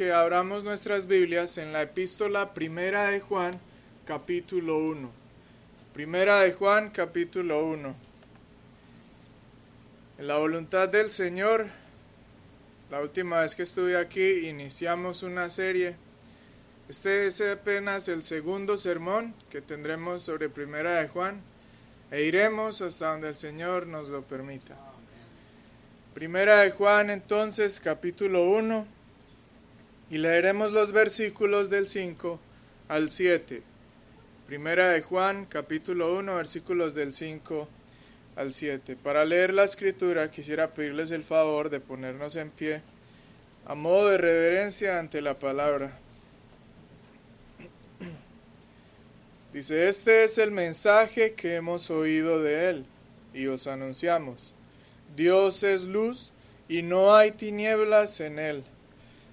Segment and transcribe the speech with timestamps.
[0.00, 3.60] que abramos nuestras Biblias en la epístola primera de Juan,
[4.06, 5.10] capítulo 1.
[5.92, 7.94] Primera de Juan, capítulo 1.
[10.16, 11.68] En la voluntad del Señor,
[12.90, 15.96] la última vez que estuve aquí iniciamos una serie.
[16.88, 21.42] Este es apenas el segundo sermón que tendremos sobre Primera de Juan
[22.10, 24.78] e iremos hasta donde el Señor nos lo permita.
[26.14, 28.99] Primera de Juan entonces capítulo 1
[30.10, 32.40] y leeremos los versículos del 5
[32.88, 33.62] al 7.
[34.46, 37.68] Primera de Juan capítulo 1 versículos del 5
[38.34, 38.96] al 7.
[38.96, 42.82] Para leer la escritura quisiera pedirles el favor de ponernos en pie
[43.64, 45.96] a modo de reverencia ante la palabra.
[49.52, 52.86] Dice, este es el mensaje que hemos oído de él
[53.32, 54.54] y os anunciamos
[55.16, 56.32] Dios es luz
[56.68, 58.64] y no hay tinieblas en él.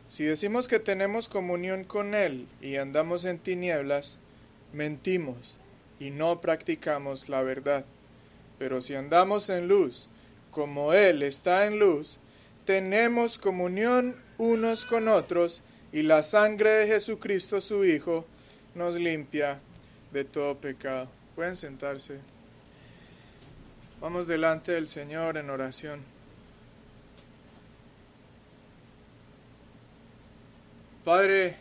[0.08, 4.20] Si decimos que tenemos comunión con Él y andamos en tinieblas,
[4.72, 5.58] mentimos
[6.00, 7.84] y no practicamos la verdad.
[8.58, 10.08] Pero si andamos en luz,
[10.50, 12.20] como Él está en luz,
[12.66, 18.26] tenemos comunión unos con otros y la sangre de Jesucristo su Hijo
[18.76, 19.60] nos limpia
[20.14, 21.10] de todo pecado.
[21.36, 22.20] Pueden sentarse.
[24.00, 26.17] Vamos delante del Señor en oración.
[31.08, 31.56] Padre,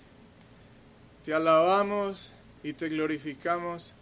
[1.25, 2.33] te alabamos
[2.64, 3.94] y te glorificamos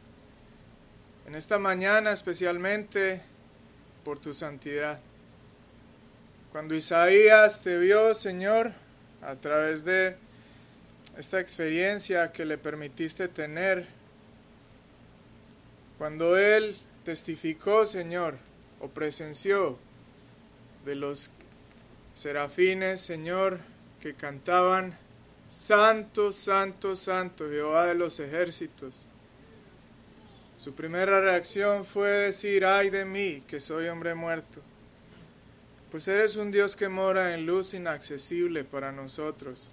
[1.26, 3.20] en esta mañana especialmente
[4.06, 5.00] por tu santidad.
[6.50, 8.72] Cuando Isaías te vio, Señor,
[9.20, 10.16] a través de
[11.18, 13.86] esta experiencia que le permitiste tener,
[15.98, 18.38] cuando él testificó, Señor,
[18.80, 19.78] o presenció
[20.86, 21.32] de los
[22.14, 23.60] serafines, Señor,
[24.00, 25.03] que cantaban,
[25.48, 29.06] Santo, Santo, Santo, Jehová de los ejércitos.
[30.56, 34.60] Su primera reacción fue decir, ay de mí, que soy hombre muerto.
[35.90, 39.68] Pues eres un Dios que mora en luz inaccesible para nosotros.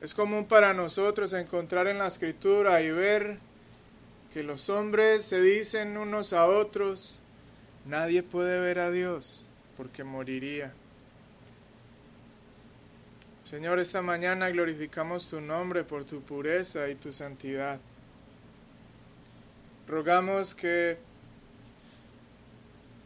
[0.00, 3.38] Es común para nosotros encontrar en la escritura y ver
[4.32, 7.18] que los hombres se dicen unos a otros,
[7.86, 9.44] nadie puede ver a Dios
[9.76, 10.74] porque moriría.
[13.46, 17.78] Señor, esta mañana glorificamos tu nombre por tu pureza y tu santidad.
[19.86, 20.98] Rogamos que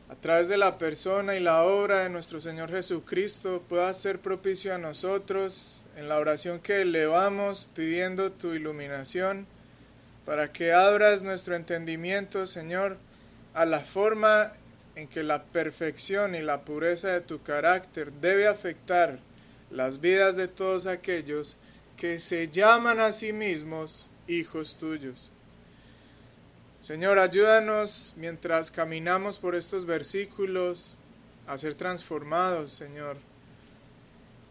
[0.08, 4.74] a través de la persona y la obra de nuestro Señor Jesucristo pueda ser propicio
[4.74, 9.46] a nosotros en la oración que elevamos pidiendo tu iluminación
[10.24, 12.96] para que abras nuestro entendimiento, Señor,
[13.52, 14.54] a la forma
[14.94, 19.18] en que la perfección y la pureza de tu carácter debe afectar
[19.70, 21.56] las vidas de todos aquellos
[21.96, 25.30] que se llaman a sí mismos hijos tuyos.
[26.80, 30.94] Señor, ayúdanos mientras caminamos por estos versículos
[31.46, 33.16] a ser transformados, Señor.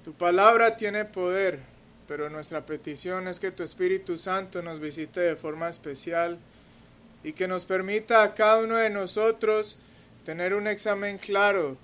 [0.03, 1.59] Tu palabra tiene poder
[2.09, 6.39] pero nuestra petición es que tu Espíritu Santo nos visite de forma especial
[7.23, 9.77] y que nos permita a cada uno de nosotros
[10.25, 11.77] tener un examen claro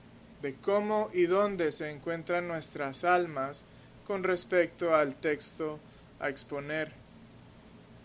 [0.45, 3.63] de cómo y dónde se encuentran nuestras almas
[4.06, 5.79] con respecto al texto
[6.19, 6.91] a exponer.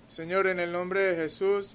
[0.08, 1.74] Señor, en el nombre de Jesús,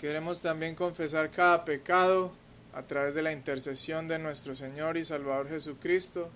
[0.00, 2.32] queremos también confesar cada pecado
[2.74, 6.28] a través de la intercesión de nuestro Señor y Salvador Jesucristo.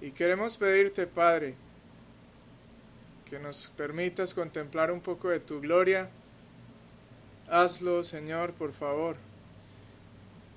[0.00, 1.56] Y queremos pedirte, Padre,
[3.28, 6.08] que nos permitas contemplar un poco de tu gloria.
[7.48, 9.16] Hazlo, Señor, por favor.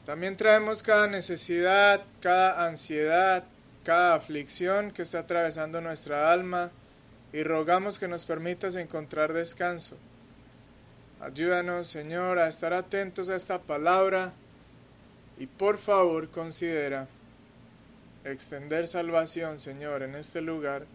[0.05, 3.45] También traemos cada necesidad, cada ansiedad,
[3.85, 6.71] cada aflicción que está atravesando nuestra alma
[7.31, 9.97] y rogamos que nos permitas encontrar descanso.
[11.21, 14.33] Ayúdanos, Señor, a estar atentos a esta palabra
[15.37, 17.07] y por favor considera
[18.25, 20.85] extender salvación, Señor, en este lugar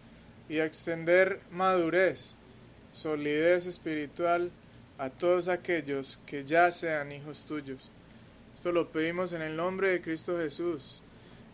[0.47, 2.35] y extender madurez,
[2.91, 4.51] solidez espiritual
[4.99, 7.91] a todos aquellos que ya sean hijos tuyos.
[8.59, 11.01] Esto lo pedimos en el nombre de Cristo Jesús,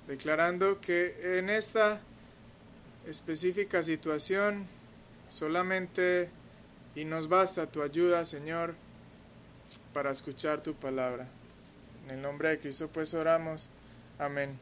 [0.07, 2.01] declarando que en esta
[3.07, 4.65] específica situación
[5.29, 6.29] solamente
[6.95, 8.73] y nos basta tu ayuda, Señor,
[9.93, 11.27] para escuchar tu palabra.
[12.05, 13.69] En el nombre de Cristo pues oramos.
[14.17, 14.57] Amén.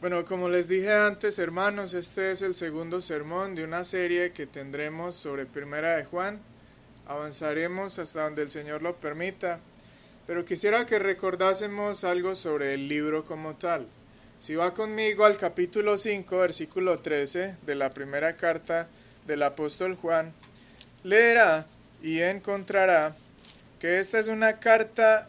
[0.00, 4.46] Bueno, como les dije antes, hermanos, este es el segundo sermón de una serie que
[4.46, 6.53] tendremos sobre Primera de Juan.
[7.06, 9.60] Avanzaremos hasta donde el Señor lo permita,
[10.26, 13.86] pero quisiera que recordásemos algo sobre el libro como tal.
[14.40, 18.88] Si va conmigo al capítulo 5, versículo 13 de la primera carta
[19.26, 20.32] del apóstol Juan,
[21.02, 21.66] leerá
[22.02, 23.16] y encontrará
[23.78, 25.28] que esta es una carta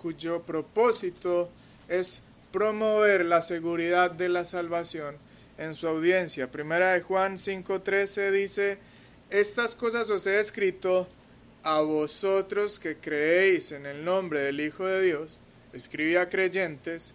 [0.00, 1.50] cuyo propósito
[1.88, 2.22] es
[2.52, 5.16] promover la seguridad de la salvación
[5.58, 6.50] en su audiencia.
[6.50, 8.78] Primera de Juan 5:13 dice,
[9.30, 11.06] estas cosas os he escrito
[11.62, 15.40] a vosotros que creéis en el nombre del Hijo de Dios,
[15.72, 17.14] escribí a creyentes,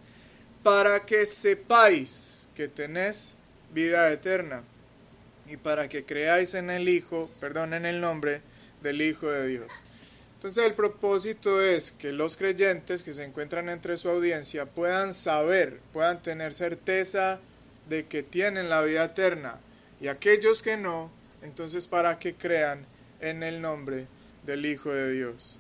[0.62, 3.36] para que sepáis que tenéis
[3.74, 4.64] vida eterna
[5.48, 8.42] y para que creáis en el Hijo, perdón, en el nombre
[8.82, 9.68] del Hijo de Dios.
[10.36, 15.80] Entonces el propósito es que los creyentes que se encuentran entre su audiencia puedan saber,
[15.94, 17.40] puedan tener certeza
[17.90, 19.60] de que tienen la vida eterna
[20.02, 21.12] y aquellos que no,
[21.44, 22.86] entonces para que crean
[23.20, 24.08] en el nombre
[24.46, 25.58] del Hijo de Dios.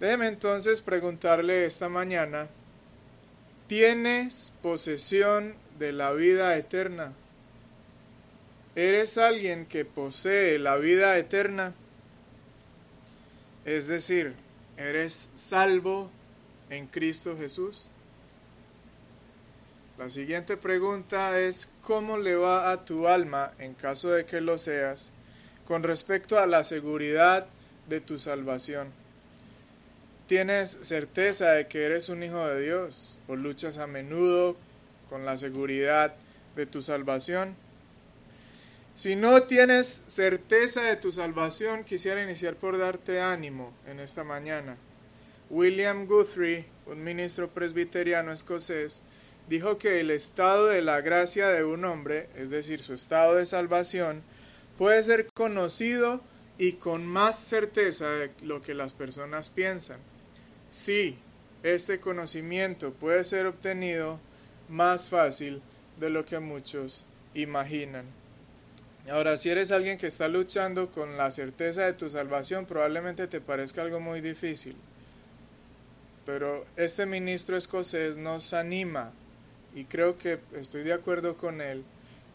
[0.00, 2.48] Déjeme entonces preguntarle esta mañana,
[3.66, 7.12] ¿tienes posesión de la vida eterna?
[8.74, 11.74] ¿Eres alguien que posee la vida eterna?
[13.64, 14.34] Es decir,
[14.76, 16.10] ¿eres salvo
[16.70, 17.88] en Cristo Jesús?
[20.02, 24.58] La siguiente pregunta es, ¿cómo le va a tu alma, en caso de que lo
[24.58, 25.10] seas,
[25.64, 27.46] con respecto a la seguridad
[27.88, 28.88] de tu salvación?
[30.26, 34.56] ¿Tienes certeza de que eres un hijo de Dios o luchas a menudo
[35.08, 36.16] con la seguridad
[36.56, 37.54] de tu salvación?
[38.96, 44.76] Si no tienes certeza de tu salvación, quisiera iniciar por darte ánimo en esta mañana.
[45.48, 49.00] William Guthrie, un ministro presbiteriano escocés,
[49.48, 53.46] dijo que el estado de la gracia de un hombre, es decir, su estado de
[53.46, 54.22] salvación,
[54.78, 56.22] puede ser conocido
[56.58, 59.98] y con más certeza de lo que las personas piensan.
[60.70, 61.18] Sí,
[61.62, 64.18] este conocimiento puede ser obtenido
[64.68, 65.62] más fácil
[66.00, 68.06] de lo que muchos imaginan.
[69.10, 73.40] Ahora, si eres alguien que está luchando con la certeza de tu salvación, probablemente te
[73.40, 74.76] parezca algo muy difícil.
[76.24, 79.12] Pero este ministro escocés nos anima,
[79.74, 81.84] y creo que estoy de acuerdo con él,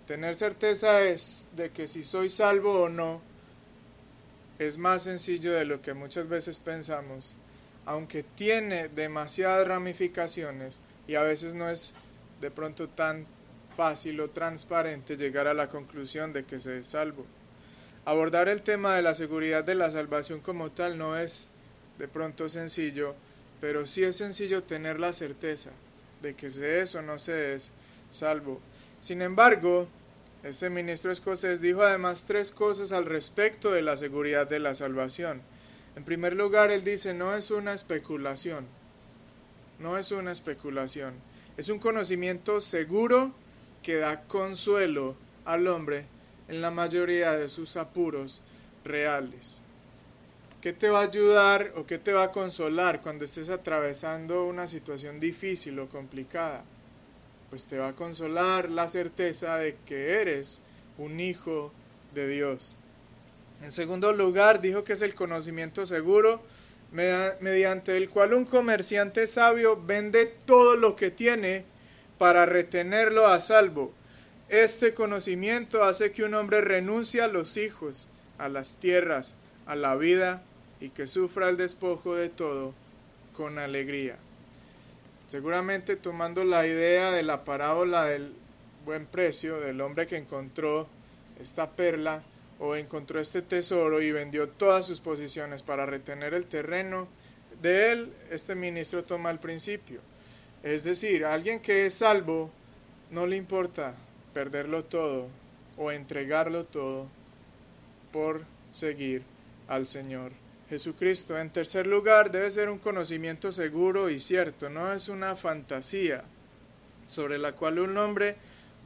[0.08, 3.22] tener certeza de que si soy salvo o no,
[4.60, 7.36] es más sencillo de lo que muchas veces pensamos,
[7.86, 11.94] aunque tiene demasiadas ramificaciones y a veces no es
[12.42, 13.28] de pronto tan
[13.76, 17.26] fácil o transparente llegar a la conclusión de que se es salvo.
[18.06, 21.50] Abordar el tema de la seguridad de la salvación como tal no es
[22.00, 23.14] de pronto sencillo,
[23.62, 25.72] pero sí es sencillo tener la certeza
[26.22, 27.72] de que se es o no se es
[28.10, 28.60] salvo.
[29.02, 29.88] Sin embargo,
[30.44, 35.42] este ministro escocés dijo además tres cosas al respecto de la seguridad de la salvación.
[35.96, 38.68] En primer lugar, él dice, no es una especulación,
[39.80, 41.16] no es una especulación,
[41.58, 43.34] es un conocimiento seguro
[43.82, 46.06] que da consuelo al hombre
[46.48, 48.42] en la mayoría de sus apuros
[48.84, 49.62] reales.
[50.62, 54.68] ¿Qué te va a ayudar o qué te va a consolar cuando estés atravesando una
[54.68, 56.64] situación difícil o complicada?
[57.52, 60.62] Pues te va a consolar la certeza de que eres
[60.98, 61.72] un hijo
[62.16, 62.76] de Dios.
[63.62, 66.42] En segundo lugar, dijo que es el conocimiento seguro
[66.92, 71.66] mediante el cual un comerciante sabio vende todo lo que tiene
[72.18, 73.94] para retenerlo a salvo.
[74.50, 78.08] Este conocimiento hace que un hombre renuncie a los hijos,
[78.40, 79.36] a las tierras,
[79.68, 80.42] a la vida
[80.80, 82.74] y que sufra el despojo de todo
[83.34, 84.18] con alegría.
[85.28, 88.34] Seguramente tomando la idea de la parábola del
[88.86, 90.88] buen precio, del hombre que encontró
[91.42, 92.24] esta perla
[92.60, 97.08] o encontró este tesoro y vendió todas sus posiciones para retener el terreno,
[97.62, 100.00] de él este ministro toma el principio.
[100.64, 102.50] Es decir, a alguien que es salvo
[103.12, 103.96] no le importa
[104.34, 105.28] perderlo todo
[105.78, 107.08] o entregarlo todo
[108.12, 109.24] por seguir
[109.68, 110.32] al Señor
[110.70, 111.38] Jesucristo.
[111.38, 116.24] En tercer lugar, debe ser un conocimiento seguro y cierto, no es una fantasía
[117.08, 118.36] sobre la cual un hombre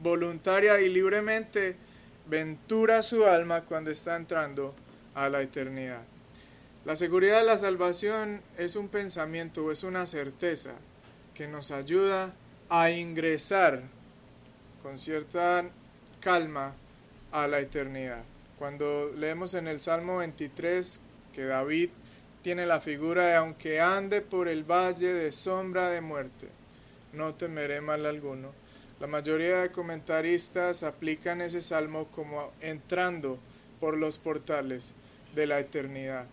[0.00, 1.76] voluntaria y libremente
[2.26, 4.74] ventura su alma cuando está entrando
[5.14, 6.02] a la eternidad.
[6.84, 10.74] La seguridad de la salvación es un pensamiento o es una certeza
[11.34, 12.32] que nos ayuda
[12.68, 13.82] a ingresar
[14.82, 15.64] con cierta
[16.20, 16.74] calma
[17.30, 18.24] a la eternidad.
[18.58, 21.00] Cuando leemos en el Salmo 23
[21.32, 21.90] que David
[22.42, 26.48] tiene la figura de aunque ande por el valle de sombra de muerte,
[27.12, 28.52] no temeré mal alguno.
[29.00, 33.38] La mayoría de comentaristas aplican ese salmo como entrando
[33.80, 34.92] por los portales
[35.34, 36.26] de la eternidad.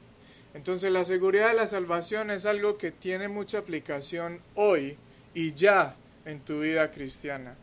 [0.54, 4.98] Entonces la seguridad de la salvación es algo que tiene mucha aplicación hoy
[5.34, 7.56] y ya en tu vida cristiana.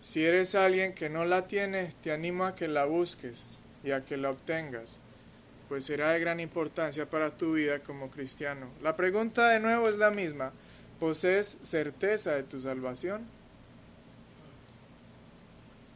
[0.00, 4.04] Si eres alguien que no la tiene, te animo a que la busques y a
[4.04, 4.98] que la obtengas,
[5.70, 8.66] pues será de gran importancia para tu vida como cristiano.
[8.82, 10.50] La pregunta de nuevo es la misma.
[10.98, 13.24] ¿Posees certeza de tu salvación?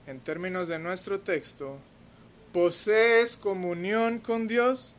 [0.07, 1.81] En términos de nuestro texto,
[2.53, 4.95] ¿posees comunión con Dios?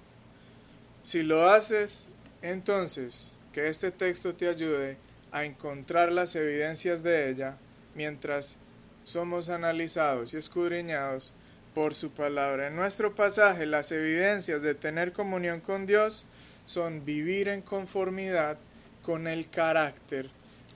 [1.03, 2.09] Si lo haces,
[2.41, 4.97] entonces que este texto te ayude
[5.31, 7.57] a encontrar las evidencias de ella
[7.95, 8.57] mientras
[9.05, 11.31] somos analizados y escudriñados
[11.75, 12.67] por su palabra.
[12.67, 16.25] En nuestro pasaje, las evidencias de tener comunión con Dios
[16.65, 18.57] son vivir en conformidad
[19.03, 20.29] con el carácter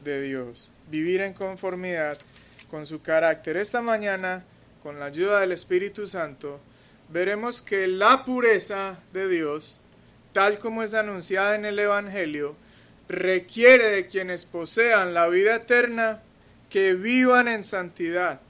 [0.03, 2.19] de Dios, vivir en conformidad
[2.69, 3.55] con su carácter.
[3.55, 4.43] Esta mañana,
[4.83, 6.59] con la ayuda del Espíritu Santo,
[7.07, 9.79] veremos que la pureza de Dios,
[10.33, 12.55] tal como es anunciada en el Evangelio,
[13.07, 16.21] requiere de quienes posean la vida eterna
[16.69, 18.41] que vivan en santidad,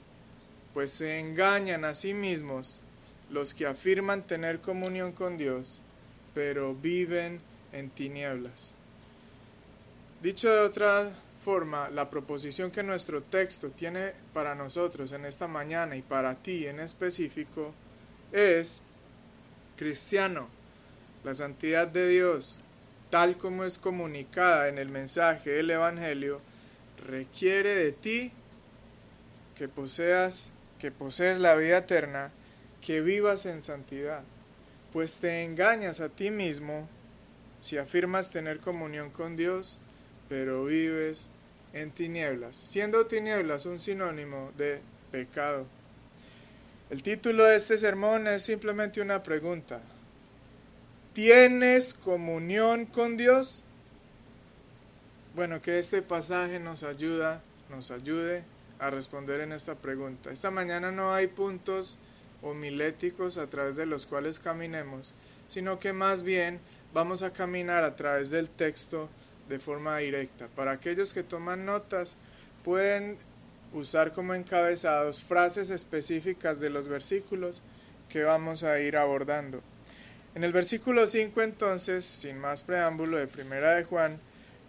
[0.80, 2.80] pues se engañan a sí mismos
[3.28, 5.78] los que afirman tener comunión con Dios,
[6.32, 8.72] pero viven en tinieblas.
[10.22, 11.12] Dicho de otra
[11.44, 16.66] forma, la proposición que nuestro texto tiene para nosotros en esta mañana y para ti
[16.66, 17.74] en específico
[18.32, 18.80] es,
[19.76, 20.48] cristiano,
[21.24, 22.58] la santidad de Dios,
[23.10, 26.40] tal como es comunicada en el mensaje del Evangelio,
[27.06, 28.32] requiere de ti
[29.54, 32.32] que poseas, que posees la vida eterna,
[32.80, 34.22] que vivas en santidad,
[34.92, 36.88] pues te engañas a ti mismo
[37.60, 39.78] si afirmas tener comunión con Dios,
[40.28, 41.28] pero vives
[41.72, 44.80] en tinieblas, siendo tinieblas un sinónimo de
[45.12, 45.66] pecado.
[46.88, 49.80] El título de este sermón es simplemente una pregunta.
[51.12, 53.62] ¿Tienes comunión con Dios?
[55.34, 58.42] Bueno, que este pasaje nos ayuda, nos ayude
[58.80, 60.30] a responder en esta pregunta.
[60.30, 61.98] Esta mañana no hay puntos
[62.42, 65.14] homiléticos a través de los cuales caminemos,
[65.48, 66.58] sino que más bien
[66.92, 69.08] vamos a caminar a través del texto
[69.48, 70.48] de forma directa.
[70.48, 72.16] Para aquellos que toman notas,
[72.64, 73.18] pueden
[73.72, 77.62] usar como encabezados frases específicas de los versículos
[78.08, 79.60] que vamos a ir abordando.
[80.34, 84.20] En el versículo 5 entonces, sin más preámbulo de Primera de Juan,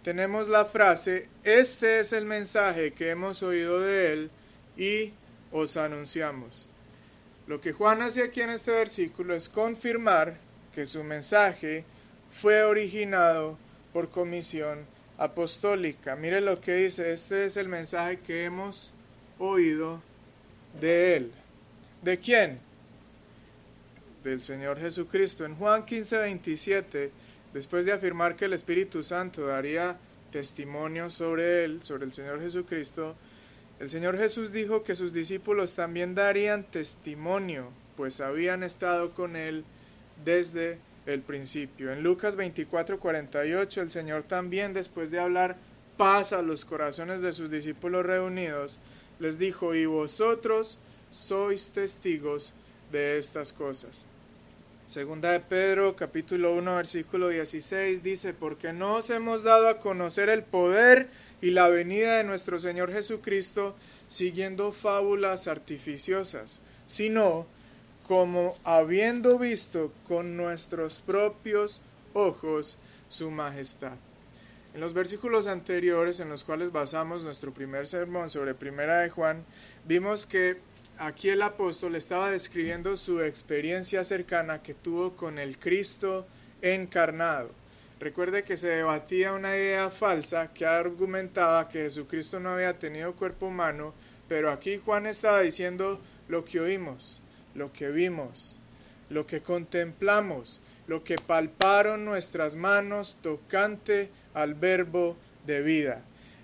[0.02, 4.30] tenemos la frase, este es el mensaje que hemos oído de él
[4.76, 5.12] y
[5.52, 6.68] os anunciamos.
[7.46, 10.36] Lo que Juan hace aquí en este versículo es confirmar
[10.74, 11.84] que su mensaje
[12.32, 13.58] fue originado
[13.92, 14.86] por comisión
[15.18, 16.16] apostólica.
[16.16, 18.92] Mire lo que dice, este es el mensaje que hemos
[19.38, 20.02] oído
[20.80, 21.32] de él.
[22.02, 22.58] ¿De quién?
[24.24, 25.44] Del Señor Jesucristo.
[25.44, 27.12] En Juan 15, 27
[27.52, 29.98] Después de afirmar que el Espíritu Santo daría
[30.30, 33.14] testimonio sobre él, sobre el Señor Jesucristo,
[33.78, 39.64] el Señor Jesús dijo que sus discípulos también darían testimonio, pues habían estado con él
[40.24, 41.92] desde el principio.
[41.92, 45.56] En Lucas 24, 48, el Señor también, después de hablar
[45.96, 48.78] paz a los corazones de sus discípulos reunidos,
[49.18, 50.78] les dijo, y vosotros
[51.10, 52.54] sois testigos
[52.90, 54.06] de estas cosas.
[54.92, 60.28] Segunda de Pedro, capítulo 1, versículo 16, dice, porque no os hemos dado a conocer
[60.28, 61.08] el poder
[61.40, 63.74] y la venida de nuestro Señor Jesucristo
[64.06, 67.46] siguiendo fábulas artificiosas, sino
[68.06, 71.80] como habiendo visto con nuestros propios
[72.12, 72.76] ojos
[73.08, 73.94] su majestad.
[74.74, 79.46] En los versículos anteriores en los cuales basamos nuestro primer sermón sobre Primera de Juan,
[79.86, 80.58] vimos que
[80.98, 86.26] aquí el apóstol estaba describiendo su experiencia cercana que tuvo con el Cristo
[86.60, 87.50] encarnado.
[88.00, 93.46] Recuerde que se debatía una idea falsa que argumentaba que Jesucristo no había tenido cuerpo
[93.46, 93.94] humano,
[94.28, 97.20] pero aquí Juan estaba diciendo lo que oímos,
[97.54, 98.58] lo que vimos,
[99.08, 106.02] lo que contemplamos, lo que palparon nuestras manos tocante al verbo de vida.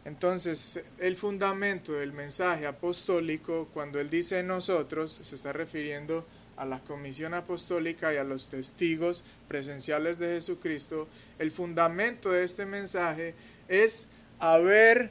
[0.08, 6.24] Entonces, el fundamento del mensaje apostólico, cuando él dice nosotros, se está refiriendo
[6.56, 11.08] a la comisión apostólica y a los testigos presenciales de Jesucristo.
[11.38, 13.34] El fundamento de este mensaje
[13.68, 15.10] es haber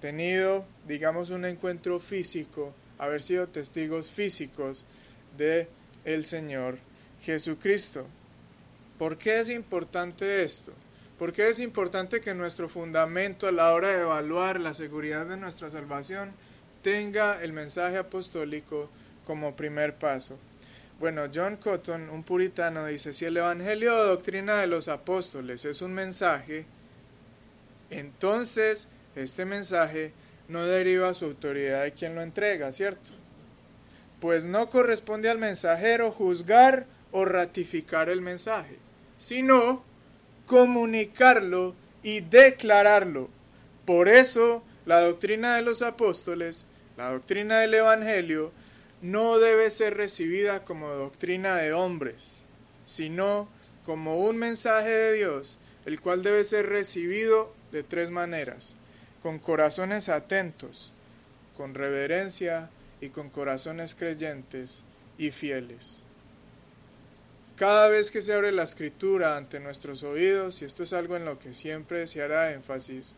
[0.00, 4.84] tenido, digamos, un encuentro físico, haber sido testigos físicos
[5.36, 5.66] de
[6.04, 6.78] el Señor
[7.22, 8.06] Jesucristo.
[9.00, 10.72] ¿Por qué es importante esto?
[11.18, 15.38] ¿Por qué es importante que nuestro fundamento a la hora de evaluar la seguridad de
[15.38, 16.32] nuestra salvación
[16.82, 18.90] tenga el mensaje apostólico
[19.24, 20.38] como primer paso?
[21.00, 25.80] Bueno, John Cotton, un puritano, dice, si el Evangelio o doctrina de los apóstoles es
[25.80, 26.66] un mensaje,
[27.88, 30.12] entonces este mensaje
[30.48, 33.12] no deriva su autoridad de quien lo entrega, ¿cierto?
[34.20, 38.76] Pues no corresponde al mensajero juzgar o ratificar el mensaje,
[39.16, 39.82] sino
[40.46, 43.28] comunicarlo y declararlo.
[43.84, 46.64] Por eso la doctrina de los apóstoles,
[46.96, 48.52] la doctrina del Evangelio,
[49.02, 52.42] no debe ser recibida como doctrina de hombres,
[52.84, 53.48] sino
[53.84, 58.76] como un mensaje de Dios, el cual debe ser recibido de tres maneras,
[59.22, 60.92] con corazones atentos,
[61.56, 64.84] con reverencia y con corazones creyentes
[65.18, 66.05] y fieles.
[67.56, 71.24] Cada vez que se abre la escritura ante nuestros oídos, y esto es algo en
[71.24, 73.14] lo que siempre se hará énfasis,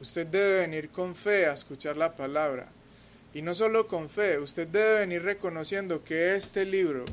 [0.00, 2.66] usted debe venir con fe a escuchar la palabra.
[3.32, 7.04] Y no solo con fe, usted debe venir reconociendo que este libro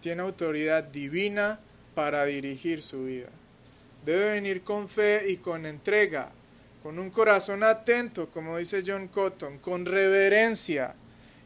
[0.00, 1.60] tiene autoridad divina
[1.94, 3.28] para dirigir su vida.
[4.06, 6.30] Debe venir con fe y con entrega,
[6.82, 10.94] con un corazón atento, como dice John Cotton, con reverencia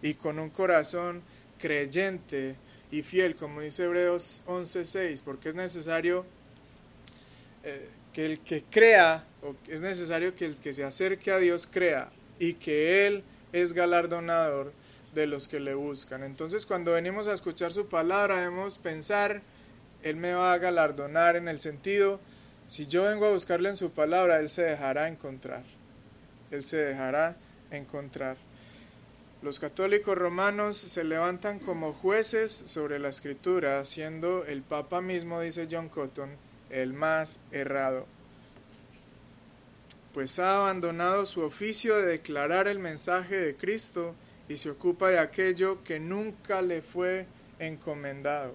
[0.00, 1.23] y con un corazón
[1.59, 2.55] creyente
[2.90, 6.25] y fiel, como dice Hebreos 11:6, porque es necesario
[7.64, 11.69] eh, que el que crea, o es necesario que el que se acerque a Dios
[11.71, 14.73] crea y que Él es galardonador
[15.14, 16.23] de los que le buscan.
[16.23, 19.43] Entonces cuando venimos a escuchar su palabra debemos pensar,
[20.02, 22.21] Él me va a galardonar en el sentido
[22.69, 25.62] si yo vengo a buscarle en su palabra, Él se dejará encontrar.
[26.50, 27.37] Él se dejará
[27.71, 28.37] encontrar.
[29.43, 35.69] Los católicos romanos se levantan como jueces sobre la escritura, siendo el Papa mismo, dice
[35.71, 36.31] John Cotton,
[36.71, 38.07] el más errado.
[40.14, 44.14] Pues ha abandonado su oficio de declarar el mensaje de Cristo
[44.49, 47.26] y se ocupa de aquello que nunca le fue
[47.59, 48.55] encomendado,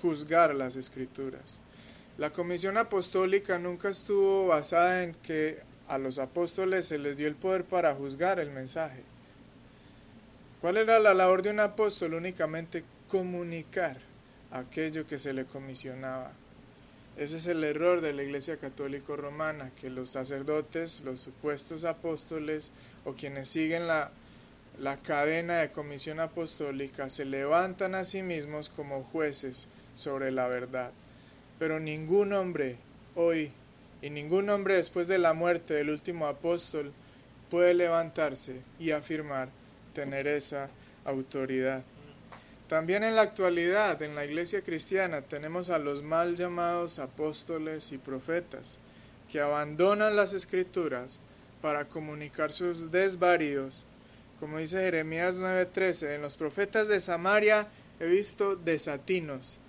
[0.00, 1.58] juzgar las escrituras.
[2.18, 7.34] La comisión apostólica nunca estuvo basada en que a los apóstoles se les dio el
[7.34, 9.02] poder para juzgar el mensaje.
[10.64, 12.14] ¿Cuál era la labor de un apóstol?
[12.14, 13.98] Únicamente comunicar
[14.50, 16.32] aquello que se le comisionaba.
[17.18, 22.70] Ese es el error de la Iglesia Católica Romana, que los sacerdotes, los supuestos apóstoles
[23.04, 24.10] o quienes siguen la,
[24.80, 30.92] la cadena de comisión apostólica se levantan a sí mismos como jueces sobre la verdad.
[31.58, 32.78] Pero ningún hombre
[33.16, 33.52] hoy
[34.00, 36.90] y ningún hombre después de la muerte del último apóstol
[37.50, 39.50] puede levantarse y afirmar
[39.94, 40.68] tener esa
[41.06, 41.82] autoridad.
[42.68, 47.98] También en la actualidad, en la iglesia cristiana, tenemos a los mal llamados apóstoles y
[47.98, 48.78] profetas,
[49.30, 51.20] que abandonan las escrituras
[51.62, 53.84] para comunicar sus desvaríos.
[54.40, 57.68] Como dice Jeremías 9:13, en los profetas de Samaria
[58.00, 59.60] he visto desatinos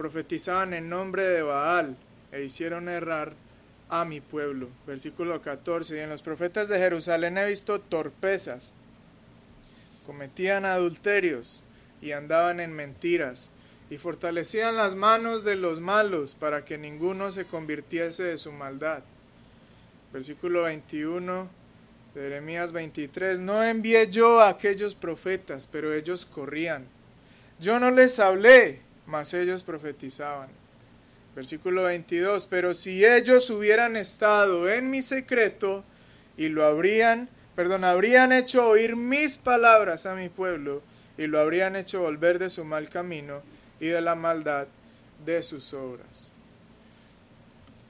[0.00, 1.94] profetizaban en nombre de Baal
[2.32, 3.34] e hicieron errar
[3.90, 4.70] a mi pueblo.
[4.86, 5.94] Versículo 14.
[5.94, 8.72] Y en los profetas de Jerusalén he visto torpezas.
[10.10, 11.62] Cometían adulterios
[12.02, 13.52] y andaban en mentiras
[13.90, 19.04] y fortalecían las manos de los malos para que ninguno se convirtiese de su maldad.
[20.12, 21.48] Versículo 21
[22.12, 23.38] de Jeremías 23.
[23.38, 26.86] No envié yo a aquellos profetas, pero ellos corrían.
[27.60, 30.48] Yo no les hablé, mas ellos profetizaban.
[31.36, 35.84] Versículo 22, pero si ellos hubieran estado en mi secreto
[36.36, 37.28] y lo habrían,
[37.60, 40.80] perdón, habrían hecho oír mis palabras a mi pueblo
[41.18, 43.42] y lo habrían hecho volver de su mal camino
[43.78, 44.66] y de la maldad
[45.26, 46.30] de sus obras.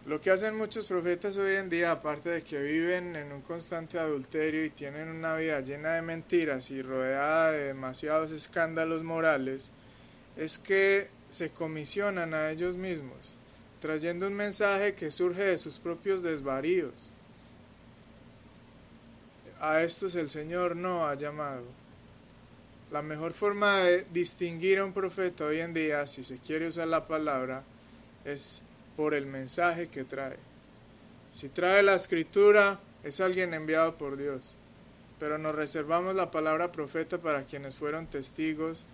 [0.06, 3.96] Lo que hacen muchos profetas hoy en día, aparte de que viven en un constante
[3.96, 9.70] adulterio y tienen una vida llena de mentiras y rodeada de demasiados escándalos morales,
[10.36, 13.36] es que se comisionan a ellos mismos,
[13.78, 17.12] trayendo un mensaje que surge de sus propios desvaríos.
[19.60, 21.64] A estos el Señor no ha llamado.
[22.90, 26.88] La mejor forma de distinguir a un profeta hoy en día, si se quiere usar
[26.88, 27.62] la palabra,
[28.24, 28.62] es
[28.96, 30.38] por el mensaje que trae.
[31.30, 34.56] Si trae la escritura, es alguien enviado por Dios.
[35.18, 38.86] Pero nos reservamos la palabra profeta para quienes fueron testigos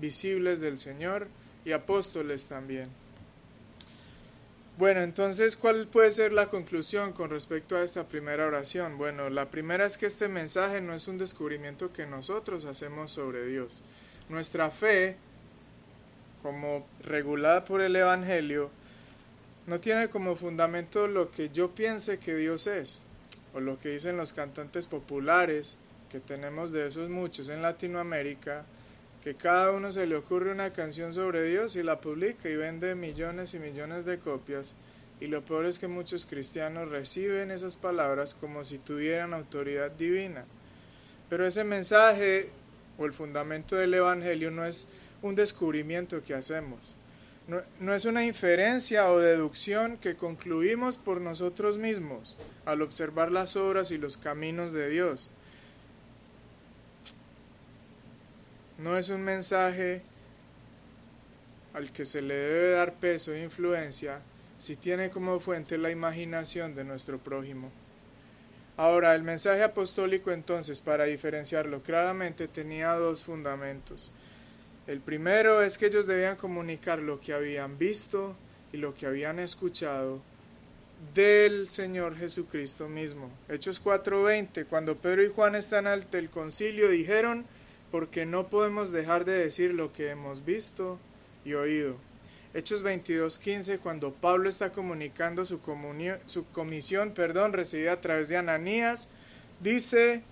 [0.00, 1.28] visibles del Señor
[1.66, 2.88] y apóstoles también.
[4.78, 8.96] Bueno, entonces, ¿cuál puede ser la conclusión con respecto a esta primera oración?
[8.96, 13.44] Bueno, la primera es que este mensaje no es un descubrimiento que nosotros hacemos sobre
[13.44, 13.82] Dios.
[14.28, 15.16] Nuestra fe,
[16.44, 18.70] como regulada por el Evangelio,
[19.66, 23.08] no tiene como fundamento lo que yo piense que Dios es,
[23.54, 25.76] o lo que dicen los cantantes populares,
[26.08, 28.64] que tenemos de esos muchos en Latinoamérica,
[29.22, 32.94] que cada uno se le ocurre una canción sobre Dios y la publica y vende
[32.94, 34.74] millones y millones de copias
[35.20, 40.44] Y lo peor es que muchos cristianos reciben esas palabras como si tuvieran autoridad divina.
[41.28, 42.50] Pero ese mensaje
[42.98, 44.88] o el fundamento del Evangelio no es
[45.22, 46.94] un descubrimiento que hacemos.
[47.80, 53.90] No, es una inferencia o deducción que concluimos por nosotros mismos al observar las obras
[53.90, 55.30] y los caminos de Dios.
[58.78, 60.02] No es un mensaje
[61.74, 64.20] al que se le debe dar peso e influencia
[64.58, 67.70] si tiene como fuente la imaginación de nuestro prójimo.
[68.76, 74.12] Ahora, el mensaje apostólico entonces, para diferenciarlo claramente, tenía dos fundamentos.
[74.86, 78.36] El primero es que ellos debían comunicar lo que habían visto
[78.72, 80.20] y lo que habían escuchado
[81.14, 83.30] del Señor Jesucristo mismo.
[83.48, 87.44] Hechos 4:20, cuando Pedro y Juan están ante el concilio, dijeron,
[87.90, 90.98] porque no podemos dejar de decir lo que hemos visto
[91.44, 91.96] y oído.
[92.54, 95.60] Hechos 22:15, cuando Pablo está comunicando su,
[96.26, 99.08] su comisión perdón, recibida a través de Ananías,
[99.60, 100.22] dice,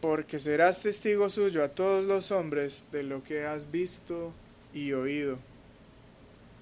[0.00, 4.32] porque serás testigo suyo a todos los hombres de lo que has visto
[4.74, 5.38] y oído.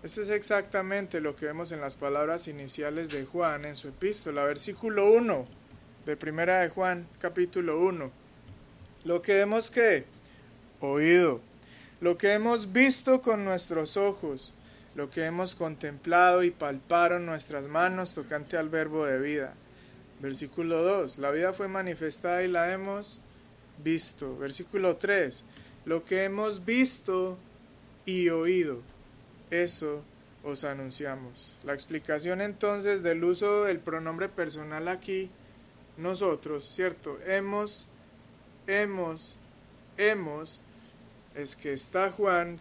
[0.02, 4.44] Este es exactamente lo que vemos en las palabras iniciales de Juan en su epístola,
[4.44, 5.46] versículo 1
[6.06, 8.19] de Primera de Juan, capítulo 1.
[9.04, 9.72] Lo que hemos
[10.80, 11.40] oído,
[12.00, 14.52] lo que hemos visto con nuestros ojos,
[14.94, 19.54] lo que hemos contemplado y palparon nuestras manos tocante al verbo de vida.
[20.20, 21.18] Versículo 2.
[21.18, 23.20] La vida fue manifestada y la hemos
[23.82, 24.36] visto.
[24.36, 25.44] Versículo 3.
[25.86, 27.38] Lo que hemos visto
[28.04, 28.80] y oído,
[29.50, 30.02] eso
[30.44, 31.56] os anunciamos.
[31.64, 35.30] La explicación entonces del uso del pronombre personal aquí,
[35.96, 37.18] nosotros, ¿cierto?
[37.26, 37.88] Hemos,
[38.66, 39.36] hemos,
[39.96, 40.60] hemos,
[41.34, 42.60] es que está Juan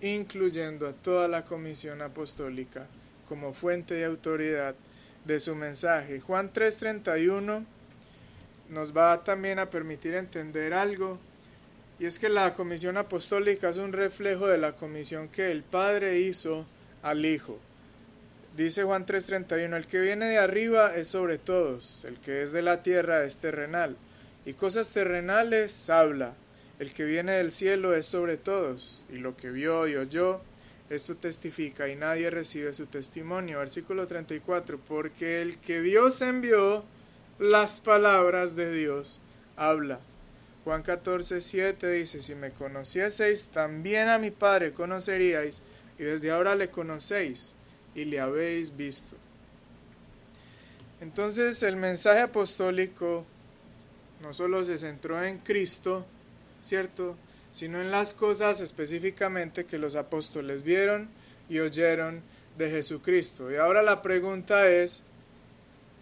[0.00, 2.86] incluyendo a toda la comisión apostólica
[3.28, 4.74] como fuente de autoridad
[5.24, 6.20] de su mensaje.
[6.20, 7.64] Juan 3:31
[8.68, 11.18] nos va también a permitir entender algo,
[11.98, 16.20] y es que la comisión apostólica es un reflejo de la comisión que el Padre
[16.20, 16.66] hizo
[17.02, 17.58] al Hijo.
[18.56, 22.62] Dice Juan 3:31, el que viene de arriba es sobre todos, el que es de
[22.62, 23.96] la tierra es terrenal,
[24.44, 26.34] y cosas terrenales habla,
[26.78, 30.40] el que viene del cielo es sobre todos, y lo que vio y oyó,
[30.90, 33.60] esto testifica, y nadie recibe su testimonio.
[33.60, 36.84] Versículo 34, porque el que Dios envió,
[37.38, 39.20] las palabras de Dios
[39.56, 40.00] habla.
[40.64, 45.62] Juan 14, 7 dice, si me conocieseis, también a mi Padre conoceríais,
[45.98, 47.54] y desde ahora le conocéis
[47.94, 49.16] y le habéis visto.
[51.00, 53.26] Entonces el mensaje apostólico
[54.22, 56.06] no solo se centró en Cristo,
[56.62, 57.16] ¿cierto?
[57.52, 61.08] Sino en las cosas específicamente que los apóstoles vieron
[61.48, 62.22] y oyeron
[62.56, 63.50] de Jesucristo.
[63.50, 65.02] Y ahora la pregunta es,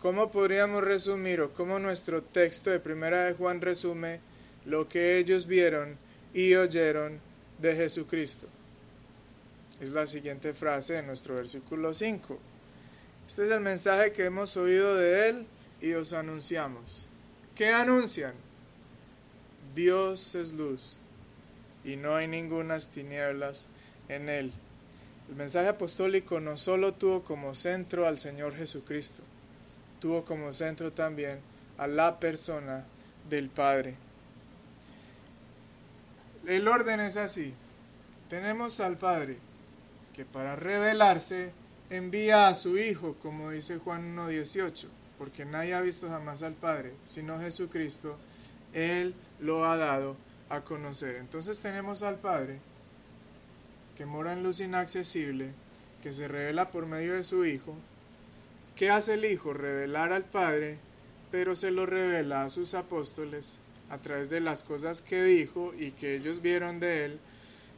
[0.00, 4.20] ¿Cómo podríamos resumir o cómo nuestro texto de Primera de Juan resume
[4.64, 5.98] lo que ellos vieron
[6.32, 7.20] y oyeron
[7.58, 8.46] de Jesucristo?
[9.78, 12.38] Es la siguiente frase de nuestro versículo 5.
[13.28, 15.46] Este es el mensaje que hemos oído de Él
[15.82, 17.04] y os anunciamos.
[17.60, 18.32] ¿Qué anuncian?
[19.74, 20.96] Dios es luz
[21.84, 23.68] y no hay ningunas tinieblas
[24.08, 24.50] en Él.
[25.28, 29.22] El mensaje apostólico no solo tuvo como centro al Señor Jesucristo,
[30.00, 31.40] tuvo como centro también
[31.76, 32.86] a la persona
[33.28, 33.94] del Padre.
[36.46, 37.52] El orden es así.
[38.30, 39.36] Tenemos al Padre
[40.14, 41.52] que para revelarse
[41.90, 44.86] envía a su Hijo, como dice Juan 1.18,
[45.20, 48.16] porque nadie ha visto jamás al Padre, sino Jesucristo,
[48.72, 50.16] Él lo ha dado
[50.48, 51.16] a conocer.
[51.16, 52.58] Entonces tenemos al Padre
[53.98, 55.50] que mora en luz inaccesible,
[56.02, 57.76] que se revela por medio de su Hijo,
[58.76, 59.52] ¿Qué hace el Hijo?
[59.52, 60.78] Revelar al Padre,
[61.30, 63.58] pero se lo revela a sus apóstoles
[63.90, 67.20] a través de las cosas que dijo y que ellos vieron de él.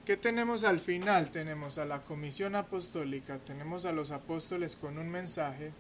[0.07, 1.33] ¿Qué tenemos al final?
[1.33, 5.73] Tenemos a la comisión apostólica, tenemos a los apóstoles con un mensaje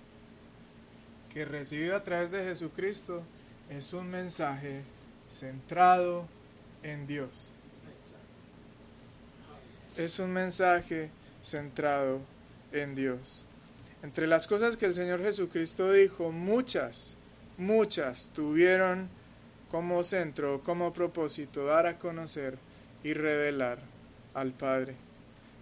[1.32, 3.22] que recibido a través de Jesucristo
[3.70, 4.82] es un mensaje
[5.28, 6.26] centrado
[6.82, 7.50] en Dios.
[9.96, 11.10] Es un mensaje
[11.42, 12.20] centrado
[12.72, 13.44] en Dios.
[14.02, 17.16] Entre las cosas que el Señor Jesucristo dijo, muchas,
[17.56, 19.08] muchas tuvieron
[19.70, 22.58] como centro, como propósito, dar a conocer
[23.02, 23.78] y revelar
[24.34, 24.96] al Padre.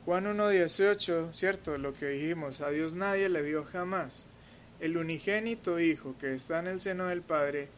[0.04, 4.26] Juan 1.18, cierto, lo que dijimos, a Dios nadie le vio jamás.
[4.80, 7.68] El unigénito Hijo que está en el seno del Padre,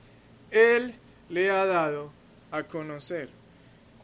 [0.50, 0.94] Él
[1.28, 2.12] le ha dado
[2.50, 3.28] a conocer.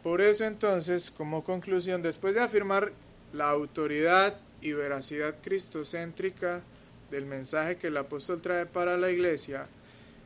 [0.02, 2.92] Por eso entonces, como conclusión, después de afirmar
[3.32, 6.62] la autoridad y veracidad cristocéntrica
[7.10, 9.66] del mensaje que el apóstol trae para la iglesia,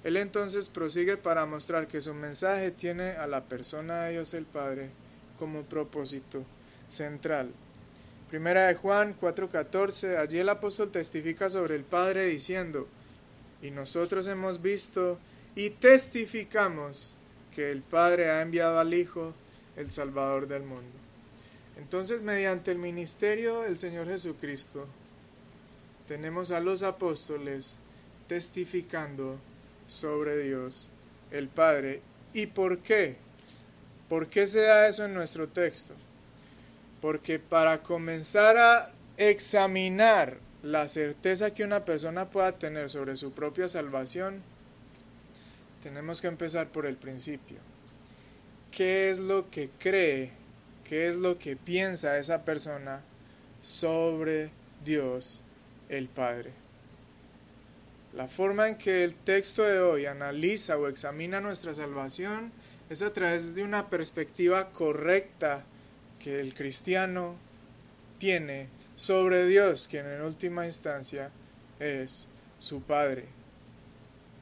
[0.04, 4.44] él entonces prosigue para mostrar que su mensaje tiene a la persona de Dios el
[4.44, 4.90] Padre
[5.38, 6.44] como propósito
[6.88, 7.50] central.
[8.32, 12.88] Primera de Juan 4:14, allí el apóstol testifica sobre el Padre diciendo,
[13.60, 15.18] y nosotros hemos visto
[15.54, 17.14] y testificamos
[17.54, 19.34] que el Padre ha enviado al Hijo,
[19.76, 20.96] el Salvador del mundo.
[21.76, 24.86] Entonces, mediante el ministerio del Señor Jesucristo,
[26.08, 27.76] tenemos a los apóstoles
[28.28, 29.36] testificando
[29.86, 30.88] sobre Dios
[31.32, 32.00] el Padre.
[32.32, 33.16] ¿Y por qué?
[34.08, 35.94] ¿Por qué se da eso en nuestro texto?
[37.02, 43.66] Porque para comenzar a examinar la certeza que una persona pueda tener sobre su propia
[43.68, 44.40] salvación,
[45.82, 47.58] tenemos que empezar por el principio.
[48.70, 50.30] ¿Qué es lo que cree?
[50.84, 53.02] ¿Qué es lo que piensa esa persona
[53.60, 54.50] sobre
[54.84, 55.42] Dios
[55.88, 56.52] el Padre?
[58.14, 62.52] La forma en que el texto de hoy analiza o examina nuestra salvación
[62.90, 65.64] es a través de una perspectiva correcta
[66.22, 67.36] que el cristiano
[68.18, 71.30] tiene sobre Dios, quien en última instancia
[71.80, 73.26] es su Padre.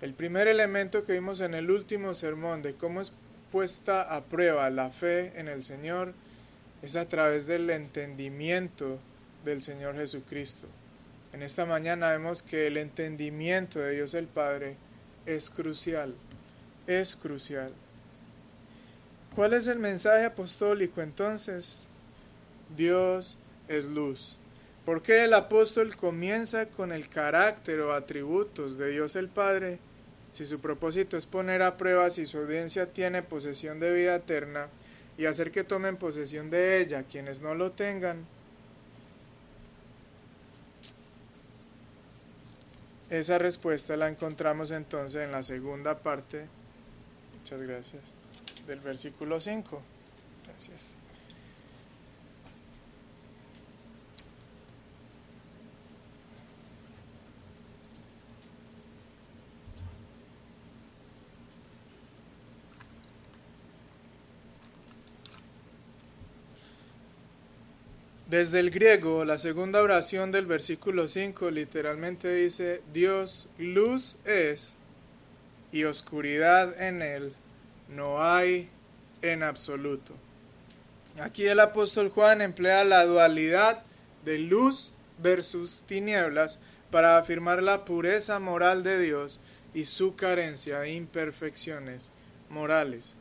[0.02, 3.12] El primer elemento que vimos en el último sermón de cómo es
[3.50, 6.14] puesta a prueba la fe en el Señor
[6.82, 8.98] es a través del entendimiento
[9.44, 10.66] del Señor Jesucristo.
[11.32, 14.76] En esta mañana vemos que el entendimiento de Dios el Padre
[15.26, 16.14] es crucial,
[16.86, 17.72] es crucial.
[19.34, 21.84] ¿Cuál es el mensaje apostólico entonces?
[22.76, 23.38] Dios
[23.68, 24.38] es luz.
[24.84, 29.78] ¿Por qué el apóstol comienza con el carácter o atributos de Dios el Padre?
[30.32, 34.68] Si su propósito es poner a prueba si su audiencia tiene posesión de vida eterna
[35.18, 38.26] y hacer que tomen posesión de ella quienes no lo tengan,
[43.10, 46.46] Esa respuesta la encontramos entonces en la segunda parte,
[47.36, 48.02] muchas gracias,
[48.70, 49.82] del versículo 5.
[50.46, 50.94] Gracias.
[68.28, 74.74] Desde el griego, la segunda oración del versículo 5 literalmente dice, Dios luz es
[75.72, 77.34] y oscuridad en él
[77.90, 78.68] no hay
[79.22, 80.14] en absoluto.
[81.20, 83.82] Aquí el apóstol Juan emplea la dualidad
[84.24, 89.40] de luz versus tinieblas para afirmar la pureza moral de Dios
[89.74, 92.10] y su carencia de imperfecciones
[92.48, 93.14] morales.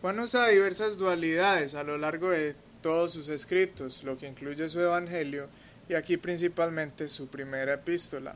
[0.00, 4.80] Juan usa diversas dualidades a lo largo de todos sus escritos, lo que incluye su
[4.80, 5.48] Evangelio
[5.88, 8.34] y aquí principalmente su primera epístola.